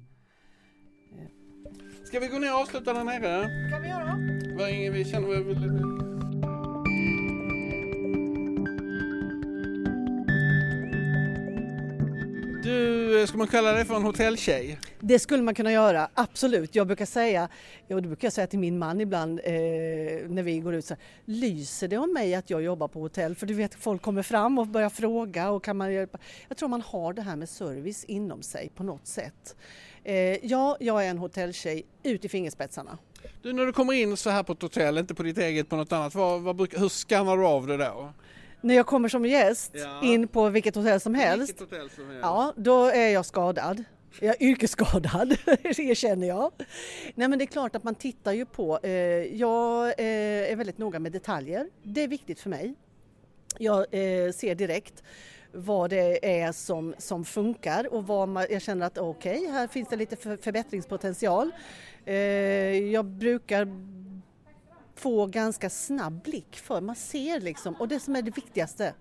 Ska 2.05 2.21
vi 2.21 2.29
gå 2.29 2.39
ner 2.39 2.55
och 2.55 2.61
avsluta 2.61 2.93
där 2.93 3.05
nere? 3.05 3.71
kan 3.71 3.83
vi 3.83 3.89
göra. 3.89 4.19
Vad 4.59 4.71
ingen 4.71 4.93
vi 4.93 5.05
känner 5.05 5.29
vi 5.29 5.43
vill... 5.43 6.08
Du, 13.19 13.27
ska 13.27 13.39
man 13.39 13.47
kalla 13.47 13.73
dig 13.73 13.85
för 13.85 13.97
en 13.97 14.03
hotelltjej? 14.03 14.79
Det 15.01 15.19
skulle 15.19 15.43
man 15.43 15.55
kunna 15.55 15.73
göra, 15.73 16.09
absolut. 16.15 16.75
Jag 16.75 16.87
brukar 16.87 17.07
säga, 17.07 17.49
och 17.89 18.03
det 18.03 18.09
brukar 18.09 18.27
jag 18.27 18.33
säga 18.33 18.47
till 18.47 18.59
min 18.59 18.79
man 18.79 19.01
ibland 19.01 19.41
eh, 19.45 19.53
när 20.29 20.43
vi 20.43 20.59
går 20.59 20.75
ut 20.75 20.85
så 20.85 20.95
här, 20.95 21.03
lyser 21.25 21.89
det 21.89 21.99
om 21.99 22.13
mig 22.13 22.35
att 22.35 22.51
jag 22.51 22.63
jobbar 22.63 22.89
på 22.89 23.01
hotell? 23.01 23.35
För 23.35 23.47
du 23.47 23.55
vet, 23.55 23.75
folk 23.75 24.03
kommer 24.03 24.23
fram 24.23 24.59
och 24.59 24.67
börjar 24.67 24.91
fråga 24.91 25.51
och 25.51 25.65
kan 25.65 25.77
man 25.77 25.93
hjälpa? 25.93 26.19
Jag 26.49 26.57
tror 26.57 26.69
man 26.69 26.83
har 26.83 27.13
det 27.13 27.23
här 27.23 27.37
med 27.37 27.49
service 27.49 28.05
inom 28.05 28.43
sig 28.43 28.71
på 28.75 28.83
något 28.83 29.07
sätt. 29.07 29.57
Eh, 30.05 30.47
ja, 30.47 30.77
jag 30.81 31.07
är 31.07 31.11
en 31.11 31.19
hotelltjej 31.19 31.87
ut 32.03 32.25
i 32.25 32.29
fingerspetsarna. 32.29 32.99
Du, 33.43 33.53
när 33.53 33.67
du 33.67 33.73
kommer 33.73 33.93
in 33.93 34.17
så 34.17 34.31
här 34.31 34.43
på 34.43 34.53
ett 34.53 34.63
hotell, 34.63 34.99
inte 34.99 35.15
på 35.15 35.23
ditt 35.23 35.39
eget, 35.39 35.69
på 35.69 35.77
något 35.77 35.93
annat, 35.93 36.15
vad, 36.15 36.43
vad 36.43 36.57
brukar, 36.57 36.79
hur 36.79 36.89
skannar 36.89 37.37
du 37.37 37.47
av 37.47 37.67
det 37.67 37.77
då? 37.77 38.13
När 38.61 38.75
jag 38.75 38.87
kommer 38.87 39.09
som 39.09 39.25
gäst 39.25 39.71
Ja. 39.75 40.01
in 40.05 40.29
på 40.29 40.49
vilket 40.49 40.75
hotell 40.75 41.01
som 41.01 41.15
helst, 41.15 41.49
Vilket 41.49 41.61
hotell 41.61 41.91
som 41.91 42.07
helst. 42.07 42.21
ja 42.23 42.53
då 42.57 42.85
är 42.87 43.09
jag 43.09 43.27
skadad. 43.27 43.85
Jag 44.21 44.43
är 44.43 44.47
yrkesskadad, 44.47 45.33
erkänner 45.63 46.27
jag. 46.29 46.53
Nej 47.15 47.29
men 47.29 47.39
det 47.39 47.45
är 47.45 47.47
klart 47.47 47.77
att 47.77 47.85
man 47.85 47.95
tittar 47.95 48.33
ju 48.33 48.47
på, 48.47 48.79
eh, 48.83 48.91
jag 49.37 49.85
eh, 49.87 50.53
är 50.53 50.57
väldigt 50.57 50.79
noga 50.79 50.99
med 50.99 51.13
detaljer. 51.13 51.69
Det 51.83 52.03
är 52.03 52.09
viktigt 52.09 52.41
för 52.41 52.51
mig. 52.51 52.75
Jag 53.59 53.79
eh, 53.79 54.33
ser 54.33 54.55
direkt 54.55 55.03
vad 55.53 55.91
det 55.91 56.41
är 56.41 56.53
som, 56.53 56.95
som 56.99 57.25
funkar 57.25 57.95
och 57.95 58.07
vad 58.07 58.29
man, 58.29 58.47
jag 58.51 58.63
känner 58.63 58.87
att 58.87 58.99
okej, 58.99 59.47
här 59.53 59.67
finns 59.67 59.89
det 59.89 59.97
lite 59.97 60.17
för, 60.17 60.37
förbättringspotential. 60.37 61.51
Eh, 62.05 62.15
jag 62.91 63.05
brukar 63.05 63.65
få 64.99 65.27
ganska 65.27 65.71
snabb 65.71 66.23
blick 66.23 66.57
för 66.57 66.81
man 66.81 66.97
ser 66.97 67.41
liksom, 67.41 67.75
och 67.75 67.89
det 67.89 68.01
som 68.01 68.17
är 68.17 68.23
det 68.23 68.37
viktigaste, 68.37 68.95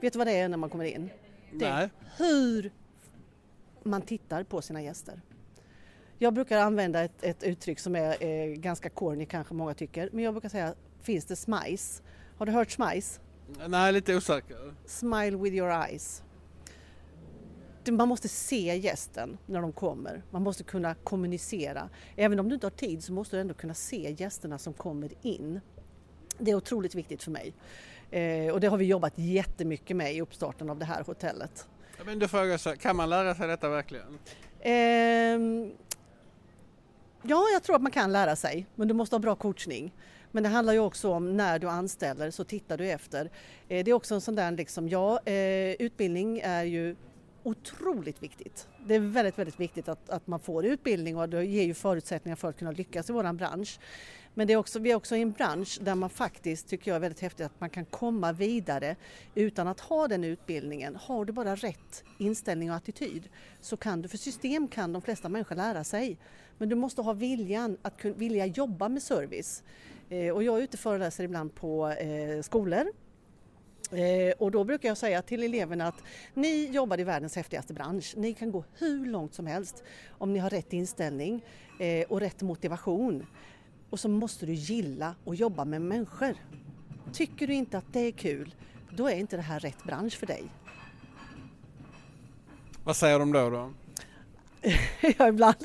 vet 0.00 0.12
du 0.12 0.18
vad 0.18 0.26
det 0.26 0.32
är 0.32 0.48
när 0.48 0.56
man 0.56 0.70
kommer 0.70 0.84
in? 0.84 1.10
Det 1.52 1.64
är 1.64 1.90
hur 2.16 2.72
man 3.82 4.02
tittar 4.02 4.44
på 4.44 4.62
sina 4.62 4.82
gäster. 4.82 5.20
Jag 6.18 6.34
brukar 6.34 6.58
använda 6.58 7.04
ett, 7.04 7.22
ett 7.22 7.42
uttryck 7.42 7.78
som 7.78 7.96
är 7.96 8.24
eh, 8.24 8.46
ganska 8.46 8.90
corny 8.90 9.26
kanske 9.26 9.54
många 9.54 9.74
tycker, 9.74 10.10
men 10.12 10.24
jag 10.24 10.34
brukar 10.34 10.48
säga 10.48 10.74
finns 11.02 11.24
det 11.24 11.36
smice? 11.36 12.02
Har 12.36 12.46
du 12.46 12.52
hört 12.52 12.70
smice? 12.70 13.20
Nej, 13.68 13.92
lite 13.92 14.16
osäker. 14.16 14.74
Smile 14.86 15.36
with 15.36 15.56
your 15.56 15.70
eyes. 15.70 16.22
Man 17.90 18.08
måste 18.08 18.28
se 18.28 18.76
gästen 18.76 19.38
när 19.46 19.60
de 19.60 19.72
kommer. 19.72 20.22
Man 20.30 20.42
måste 20.42 20.64
kunna 20.64 20.94
kommunicera. 20.94 21.88
Även 22.16 22.40
om 22.40 22.48
du 22.48 22.54
inte 22.54 22.66
har 22.66 22.70
tid 22.70 23.04
så 23.04 23.12
måste 23.12 23.36
du 23.36 23.40
ändå 23.40 23.54
kunna 23.54 23.74
se 23.74 24.16
gästerna 24.18 24.58
som 24.58 24.72
kommer 24.72 25.12
in. 25.22 25.60
Det 26.38 26.50
är 26.50 26.54
otroligt 26.54 26.94
viktigt 26.94 27.22
för 27.22 27.30
mig. 27.30 27.54
Eh, 28.10 28.52
och 28.52 28.60
det 28.60 28.66
har 28.66 28.76
vi 28.76 28.84
jobbat 28.84 29.12
jättemycket 29.16 29.96
med 29.96 30.14
i 30.14 30.20
uppstarten 30.20 30.70
av 30.70 30.78
det 30.78 30.84
här 30.84 31.04
hotellet. 31.04 31.68
Men 32.04 32.18
du 32.18 32.28
frågar 32.28 32.76
kan 32.76 32.96
man 32.96 33.10
lära 33.10 33.34
sig 33.34 33.48
detta 33.48 33.68
verkligen? 33.68 34.18
Ehm, 34.60 35.72
ja, 37.22 37.44
jag 37.52 37.62
tror 37.62 37.76
att 37.76 37.82
man 37.82 37.92
kan 37.92 38.12
lära 38.12 38.36
sig, 38.36 38.66
men 38.74 38.88
du 38.88 38.94
måste 38.94 39.14
ha 39.16 39.20
bra 39.20 39.34
coachning. 39.34 39.92
Men 40.30 40.42
det 40.42 40.48
handlar 40.48 40.72
ju 40.72 40.78
också 40.78 41.10
om 41.12 41.36
när 41.36 41.58
du 41.58 41.68
anställer 41.68 42.30
så 42.30 42.44
tittar 42.44 42.78
du 42.78 42.90
efter. 42.90 43.30
Eh, 43.68 43.84
det 43.84 43.90
är 43.90 43.92
också 43.92 44.14
en 44.14 44.20
sån 44.20 44.34
där 44.34 44.50
liksom, 44.50 44.88
ja, 44.88 45.20
eh, 45.24 45.72
utbildning 45.72 46.40
är 46.44 46.64
ju 46.64 46.96
otroligt 47.48 48.22
viktigt. 48.22 48.68
Det 48.86 48.94
är 48.94 49.00
väldigt, 49.00 49.38
väldigt 49.38 49.60
viktigt 49.60 49.88
att, 49.88 50.10
att 50.10 50.26
man 50.26 50.40
får 50.40 50.64
utbildning 50.66 51.16
och 51.16 51.28
det 51.28 51.44
ger 51.44 51.64
ju 51.64 51.74
förutsättningar 51.74 52.36
för 52.36 52.48
att 52.48 52.58
kunna 52.58 52.70
lyckas 52.70 53.10
i 53.10 53.12
våran 53.12 53.36
bransch. 53.36 53.78
Men 54.34 54.46
det 54.46 54.52
är 54.52 54.56
också, 54.56 54.78
vi 54.78 54.90
är 54.90 54.94
också 54.94 55.16
i 55.16 55.22
en 55.22 55.32
bransch 55.32 55.78
där 55.80 55.94
man 55.94 56.10
faktiskt, 56.10 56.68
tycker 56.68 56.90
jag 56.90 56.96
är 56.96 57.00
väldigt 57.00 57.20
häftigt, 57.20 57.46
att 57.46 57.60
man 57.60 57.70
kan 57.70 57.84
komma 57.84 58.32
vidare 58.32 58.96
utan 59.34 59.68
att 59.68 59.80
ha 59.80 60.08
den 60.08 60.24
utbildningen. 60.24 60.96
Har 60.96 61.24
du 61.24 61.32
bara 61.32 61.54
rätt 61.54 62.04
inställning 62.18 62.70
och 62.70 62.76
attityd 62.76 63.28
så 63.60 63.76
kan 63.76 64.02
du, 64.02 64.08
för 64.08 64.18
system 64.18 64.68
kan 64.68 64.92
de 64.92 65.02
flesta 65.02 65.28
människor 65.28 65.56
lära 65.56 65.84
sig. 65.84 66.16
Men 66.58 66.68
du 66.68 66.74
måste 66.74 67.02
ha 67.02 67.12
viljan 67.12 67.76
att 67.82 67.96
kunna 67.96 68.14
vilja 68.14 68.46
jobba 68.46 68.88
med 68.88 69.02
service. 69.02 69.62
Eh, 70.08 70.34
och 70.34 70.42
jag 70.42 70.58
är 70.58 70.62
ute 70.62 70.76
och 70.76 70.80
föreläser 70.80 71.24
ibland 71.24 71.54
på 71.54 71.88
eh, 71.88 72.42
skolor 72.42 72.84
och 74.38 74.50
då 74.50 74.64
brukar 74.64 74.88
jag 74.88 74.98
säga 74.98 75.22
till 75.22 75.42
eleverna 75.42 75.86
att 75.86 76.02
ni 76.34 76.66
jobbar 76.66 77.00
i 77.00 77.04
världens 77.04 77.36
häftigaste 77.36 77.74
bransch. 77.74 78.14
Ni 78.16 78.34
kan 78.34 78.50
gå 78.50 78.64
hur 78.78 79.06
långt 79.06 79.34
som 79.34 79.46
helst 79.46 79.84
om 80.10 80.32
ni 80.32 80.38
har 80.38 80.50
rätt 80.50 80.72
inställning 80.72 81.44
eh, 81.78 82.06
och 82.08 82.20
rätt 82.20 82.42
motivation. 82.42 83.26
Och 83.90 84.00
så 84.00 84.08
måste 84.08 84.46
du 84.46 84.52
gilla 84.52 85.14
och 85.24 85.34
jobba 85.34 85.64
med 85.64 85.82
människor. 85.82 86.34
Tycker 87.12 87.46
du 87.46 87.54
inte 87.54 87.78
att 87.78 87.92
det 87.92 88.00
är 88.00 88.12
kul, 88.12 88.54
då 88.96 89.08
är 89.08 89.16
inte 89.16 89.36
det 89.36 89.42
här 89.42 89.60
rätt 89.60 89.84
bransch 89.84 90.18
för 90.18 90.26
dig. 90.26 90.44
Vad 92.84 92.96
säger 92.96 93.18
de 93.18 93.32
då? 93.32 93.50
då? 93.50 93.72
ja, 95.18 95.28
ibland, 95.28 95.56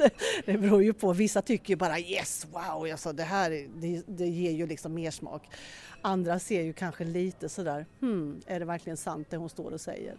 det 0.45 0.57
beror 0.57 0.83
ju 0.83 0.93
på. 0.93 1.13
Vissa 1.13 1.41
tycker 1.41 1.69
ju 1.69 1.75
bara 1.75 1.99
yes, 1.99 2.47
wow, 2.51 2.91
alltså 2.91 3.13
det 3.13 3.23
här 3.23 3.49
det, 3.75 4.03
det 4.07 4.27
ger 4.27 4.51
ju 4.51 4.67
liksom 4.67 4.93
mer 4.93 5.11
smak. 5.11 5.49
Andra 6.05 6.39
ser 6.39 6.61
ju 6.61 6.73
kanske 6.73 7.03
lite 7.03 7.49
sådär, 7.49 7.85
hmm, 7.99 8.41
är 8.45 8.59
det 8.59 8.65
verkligen 8.65 8.97
sant 8.97 9.27
det 9.29 9.37
hon 9.37 9.49
står 9.49 9.71
och 9.71 9.81
säger? 9.81 10.15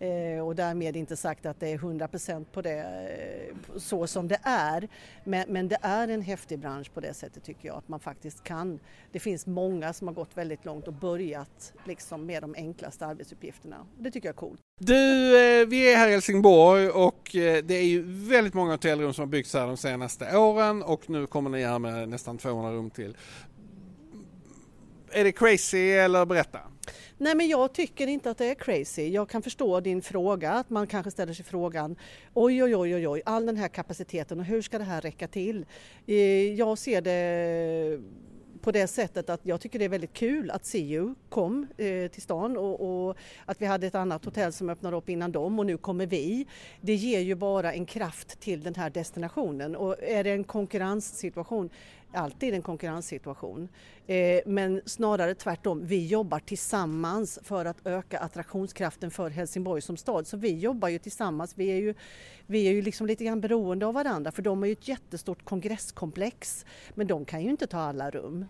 Eh, 0.00 0.46
och 0.46 0.54
därmed 0.56 0.96
inte 0.96 1.16
sagt 1.16 1.46
att 1.46 1.60
det 1.60 1.68
är 1.68 1.78
100% 1.78 2.44
på 2.52 2.62
det 2.62 2.78
eh, 2.78 3.78
så 3.78 4.06
som 4.06 4.28
det 4.28 4.38
är. 4.42 4.88
Men, 5.24 5.44
men 5.48 5.68
det 5.68 5.78
är 5.82 6.08
en 6.08 6.22
häftig 6.22 6.58
bransch 6.58 6.94
på 6.94 7.00
det 7.00 7.14
sättet 7.14 7.44
tycker 7.44 7.68
jag 7.68 7.76
att 7.76 7.88
man 7.88 8.00
faktiskt 8.00 8.44
kan. 8.44 8.80
Det 9.12 9.20
finns 9.20 9.46
många 9.46 9.92
som 9.92 10.08
har 10.08 10.14
gått 10.14 10.36
väldigt 10.36 10.64
långt 10.64 10.88
och 10.88 10.94
börjat 10.94 11.72
liksom 11.84 12.26
med 12.26 12.42
de 12.42 12.54
enklaste 12.58 13.06
arbetsuppgifterna. 13.06 13.76
Det 13.98 14.10
tycker 14.10 14.28
jag 14.28 14.34
är 14.34 14.36
coolt. 14.36 14.60
Du, 14.80 14.94
eh, 15.60 15.66
vi 15.66 15.92
är 15.92 15.96
här 15.96 16.08
i 16.08 16.12
Helsingborg 16.12 16.88
och 16.88 17.36
eh, 17.36 17.64
det 17.64 17.74
är 17.74 17.86
ju 17.86 18.02
väldigt 18.28 18.54
många 18.54 18.72
hotellrum 18.72 19.12
som 19.12 19.22
har 19.22 19.26
byggts 19.26 19.54
här 19.54 19.66
de 19.66 19.76
senaste 19.76 20.36
åren 20.36 20.82
och 20.82 21.10
nu 21.10 21.26
kommer 21.26 21.50
ni 21.50 21.64
här 21.64 21.78
med 21.78 22.08
nästan 22.08 22.38
200 22.38 22.72
rum 22.72 22.90
till. 22.90 23.16
Är 25.12 25.24
det 25.24 25.32
crazy 25.32 25.90
eller 25.90 26.26
berätta? 26.26 26.58
Nej 27.18 27.34
men 27.34 27.48
jag 27.48 27.72
tycker 27.72 28.06
inte 28.06 28.30
att 28.30 28.38
det 28.38 28.46
är 28.46 28.54
crazy. 28.54 29.08
Jag 29.08 29.28
kan 29.28 29.42
förstå 29.42 29.80
din 29.80 30.02
fråga, 30.02 30.52
att 30.52 30.70
man 30.70 30.86
kanske 30.86 31.10
ställer 31.10 31.32
sig 31.32 31.44
frågan 31.44 31.96
oj 32.34 32.64
oj 32.64 32.76
oj 32.76 32.94
oj 32.94 33.08
oj, 33.08 33.22
all 33.24 33.46
den 33.46 33.56
här 33.56 33.68
kapaciteten 33.68 34.40
och 34.40 34.44
hur 34.44 34.62
ska 34.62 34.78
det 34.78 34.84
här 34.84 35.00
räcka 35.00 35.28
till? 35.28 35.66
Eh, 36.06 36.54
jag 36.54 36.78
ser 36.78 37.00
det 37.00 38.00
på 38.60 38.72
det 38.72 38.86
sättet 38.86 39.30
att 39.30 39.40
jag 39.42 39.60
tycker 39.60 39.78
det 39.78 39.84
är 39.84 39.88
väldigt 39.88 40.12
kul 40.12 40.50
att 40.50 40.72
CU 40.72 41.14
kom 41.28 41.66
eh, 41.76 42.10
till 42.10 42.22
stan 42.22 42.56
och, 42.56 43.08
och 43.08 43.16
att 43.44 43.62
vi 43.62 43.66
hade 43.66 43.86
ett 43.86 43.94
annat 43.94 44.24
hotell 44.24 44.52
som 44.52 44.70
öppnade 44.70 44.96
upp 44.96 45.08
innan 45.08 45.32
dem 45.32 45.58
och 45.58 45.66
nu 45.66 45.76
kommer 45.76 46.06
vi. 46.06 46.46
Det 46.80 46.94
ger 46.94 47.20
ju 47.20 47.34
bara 47.34 47.72
en 47.72 47.86
kraft 47.86 48.40
till 48.40 48.62
den 48.62 48.74
här 48.74 48.90
destinationen 48.90 49.76
och 49.76 50.02
är 50.02 50.24
det 50.24 50.30
en 50.30 50.44
konkurrenssituation, 50.44 51.70
alltid 52.12 52.54
en 52.54 52.62
konkurrenssituation, 52.62 53.68
eh, 54.06 54.40
men 54.46 54.80
snarare 54.86 55.34
tvärtom, 55.34 55.86
vi 55.86 56.06
jobbar 56.06 56.38
tillsammans 56.38 57.38
för 57.42 57.64
att 57.64 57.86
öka 57.86 58.18
attraktionskraften 58.18 59.10
för 59.10 59.30
Helsingborg 59.30 59.82
som 59.82 59.96
stad. 59.96 60.26
Så 60.26 60.36
vi 60.36 60.58
jobbar 60.58 60.88
ju 60.88 60.98
tillsammans, 60.98 61.52
vi 61.56 61.66
är 61.66 61.76
ju, 61.76 61.94
vi 62.46 62.68
är 62.68 62.72
ju 62.72 62.82
liksom 62.82 63.06
lite 63.06 63.24
grann 63.24 63.40
beroende 63.40 63.86
av 63.86 63.94
varandra 63.94 64.32
för 64.32 64.42
de 64.42 64.58
har 64.58 64.66
ju 64.66 64.72
ett 64.72 64.88
jättestort 64.88 65.44
kongresskomplex 65.44 66.66
men 66.94 67.06
de 67.06 67.24
kan 67.24 67.42
ju 67.42 67.50
inte 67.50 67.66
ta 67.66 67.78
alla 67.78 68.10
rum. 68.10 68.46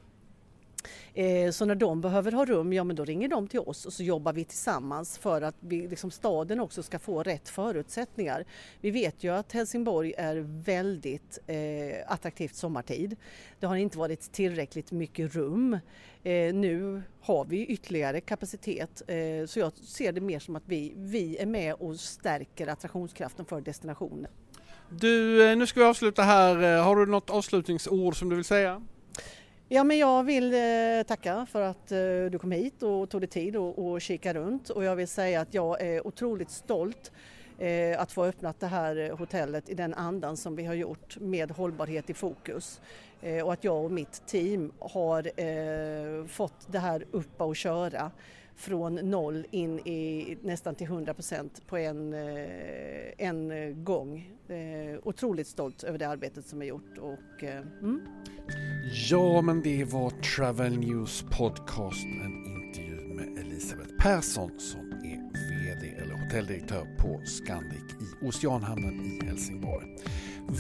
Eh, 1.14 1.51
så 1.51 1.64
när 1.64 1.75
de 1.75 2.01
behöver 2.01 2.33
ha 2.33 2.45
rum, 2.45 2.73
ja 2.73 2.85
men 2.85 2.97
då 2.97 3.05
ringer 3.05 3.29
de 3.29 3.49
till 3.49 3.61
oss 3.61 3.87
och 3.87 3.93
så 3.93 4.03
jobbar 4.03 4.33
vi 4.33 4.45
tillsammans 4.45 5.19
för 5.19 5.43
att 5.43 5.55
vi, 5.61 5.88
liksom 5.88 6.11
staden 6.11 6.61
också 6.61 6.83
ska 6.83 6.99
få 6.99 7.23
rätt 7.23 7.49
förutsättningar. 7.49 8.45
Vi 8.81 8.91
vet 8.91 9.25
ju 9.25 9.35
att 9.35 9.53
Helsingborg 9.53 10.14
är 10.19 10.37
väldigt 10.64 11.38
eh, 11.47 12.12
attraktivt 12.12 12.55
sommartid. 12.55 13.17
Det 13.61 13.67
har 13.67 13.77
inte 13.77 13.99
varit 13.99 14.33
tillräckligt 14.33 14.93
mycket 14.93 15.35
rum. 15.35 15.79
Eh, 16.23 16.55
nu 16.55 17.03
har 17.21 17.45
vi 17.45 17.67
ytterligare 17.67 18.21
kapacitet 18.21 19.03
eh, 19.07 19.47
så 19.47 19.59
jag 19.59 19.73
ser 19.73 20.12
det 20.12 20.21
mer 20.21 20.38
som 20.38 20.57
att 20.57 20.62
vi, 20.67 20.93
vi 20.97 21.37
är 21.37 21.47
med 21.47 21.75
och 21.75 22.01
stärker 22.01 22.67
attraktionskraften 22.67 23.45
för 23.45 23.61
destinationen. 23.61 24.31
Du, 24.91 25.51
eh, 25.51 25.57
nu 25.57 25.67
ska 25.67 25.81
vi 25.81 25.87
avsluta 25.87 26.23
här. 26.23 26.77
Eh, 26.77 26.85
har 26.85 26.97
du 26.97 27.07
något 27.07 27.31
avslutningsord 27.31 28.19
som 28.19 28.29
du 28.29 28.37
vill 28.37 28.45
säga? 28.45 28.83
Ja, 29.70 29.85
men 29.85 29.98
jag 29.98 30.24
vill 30.24 30.54
eh, 30.54 31.02
tacka 31.07 31.46
för 31.46 31.62
att 31.62 31.92
eh, 31.92 31.98
du 32.31 32.38
kom 32.38 32.52
hit 32.52 32.83
och 32.83 33.11
tog 33.11 33.20
dig 33.20 33.28
tid 33.28 33.57
och, 33.57 33.87
och 33.87 34.00
kika 34.00 34.35
runt 34.35 34.70
och 34.70 34.85
jag 34.85 34.96
vill 34.96 35.09
säga 35.09 35.40
att 35.40 35.54
jag 35.54 35.81
är 35.81 36.07
otroligt 36.07 36.50
stolt 36.50 37.12
eh, 37.59 38.00
att 38.00 38.12
få 38.12 38.24
öppnat 38.24 38.61
det 38.61 38.66
här 38.66 39.11
hotellet 39.18 39.68
i 39.68 39.74
den 39.74 39.94
andan 39.94 40.37
som 40.37 40.57
vi 40.57 40.64
har 40.64 40.74
gjort 40.74 41.16
med 41.20 41.50
hållbarhet 41.50 42.11
i 42.11 42.14
fokus. 42.14 42.81
Och 43.44 43.52
att 43.52 43.64
jag 43.64 43.85
och 43.85 43.90
mitt 43.90 44.26
team 44.26 44.72
har 44.78 46.26
fått 46.26 46.72
det 46.72 46.78
här 46.78 47.04
uppa 47.11 47.44
och 47.44 47.57
köra 47.57 48.11
från 48.57 48.94
noll 48.94 49.46
in 49.50 49.78
i 49.78 50.37
nästan 50.42 50.74
till 50.74 50.87
100 50.87 51.14
procent 51.14 51.62
på 51.66 51.76
en, 51.76 52.14
en 53.18 53.85
gång. 53.85 54.33
Otroligt 55.02 55.46
stolt 55.46 55.83
över 55.85 55.98
det 55.98 56.09
arbetet 56.09 56.46
som 56.46 56.62
är 56.62 56.66
gjort. 56.66 56.98
Och, 56.98 57.42
mm. 57.42 58.00
Ja, 58.92 59.42
men 59.42 59.62
det 59.62 59.85
var 59.85 60.11
Travel 60.11 60.79
News 60.79 61.24
Podcast, 61.31 62.05
en 62.05 62.46
intervju 62.46 63.14
med 63.14 63.38
Elisabeth 63.38 63.90
Persson 63.98 64.51
som 64.59 64.92
är 64.92 65.18
VD 65.64 66.03
eller 66.03 66.14
hotelldirektör 66.14 66.87
på 66.98 67.20
Scandic 67.24 67.83
i 68.01 68.27
Oceanhamnen 68.27 69.01
i 69.01 69.27
Helsingborg. 69.27 69.87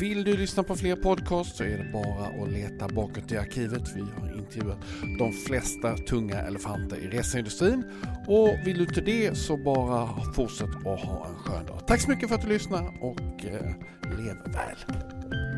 Vill 0.00 0.24
du 0.24 0.36
lyssna 0.36 0.62
på 0.62 0.76
fler 0.76 0.96
podcasts 0.96 1.56
så 1.56 1.64
är 1.64 1.78
det 1.78 1.92
bara 1.92 2.42
att 2.42 2.52
leta 2.52 2.88
bakåt 2.88 3.32
i 3.32 3.36
arkivet. 3.36 3.82
Vi 3.96 4.00
har 4.00 4.38
intervjuat 4.38 4.78
de 5.18 5.32
flesta 5.32 5.96
tunga 5.96 6.40
elefanter 6.40 6.96
i 6.96 7.08
reseindustrin 7.08 7.84
och 8.26 8.48
vill 8.64 8.78
du 8.78 8.86
till 8.86 9.04
det 9.04 9.38
så 9.38 9.56
bara 9.56 10.08
fortsätt 10.34 10.76
att 10.76 11.00
ha 11.00 11.26
en 11.28 11.34
skön 11.34 11.66
dag. 11.66 11.86
Tack 11.86 12.00
så 12.00 12.10
mycket 12.10 12.28
för 12.28 12.36
att 12.36 12.42
du 12.42 12.48
lyssnar 12.48 13.04
och 13.04 13.44
eh, 13.44 13.74
lev 14.18 14.36
väl! 14.52 15.57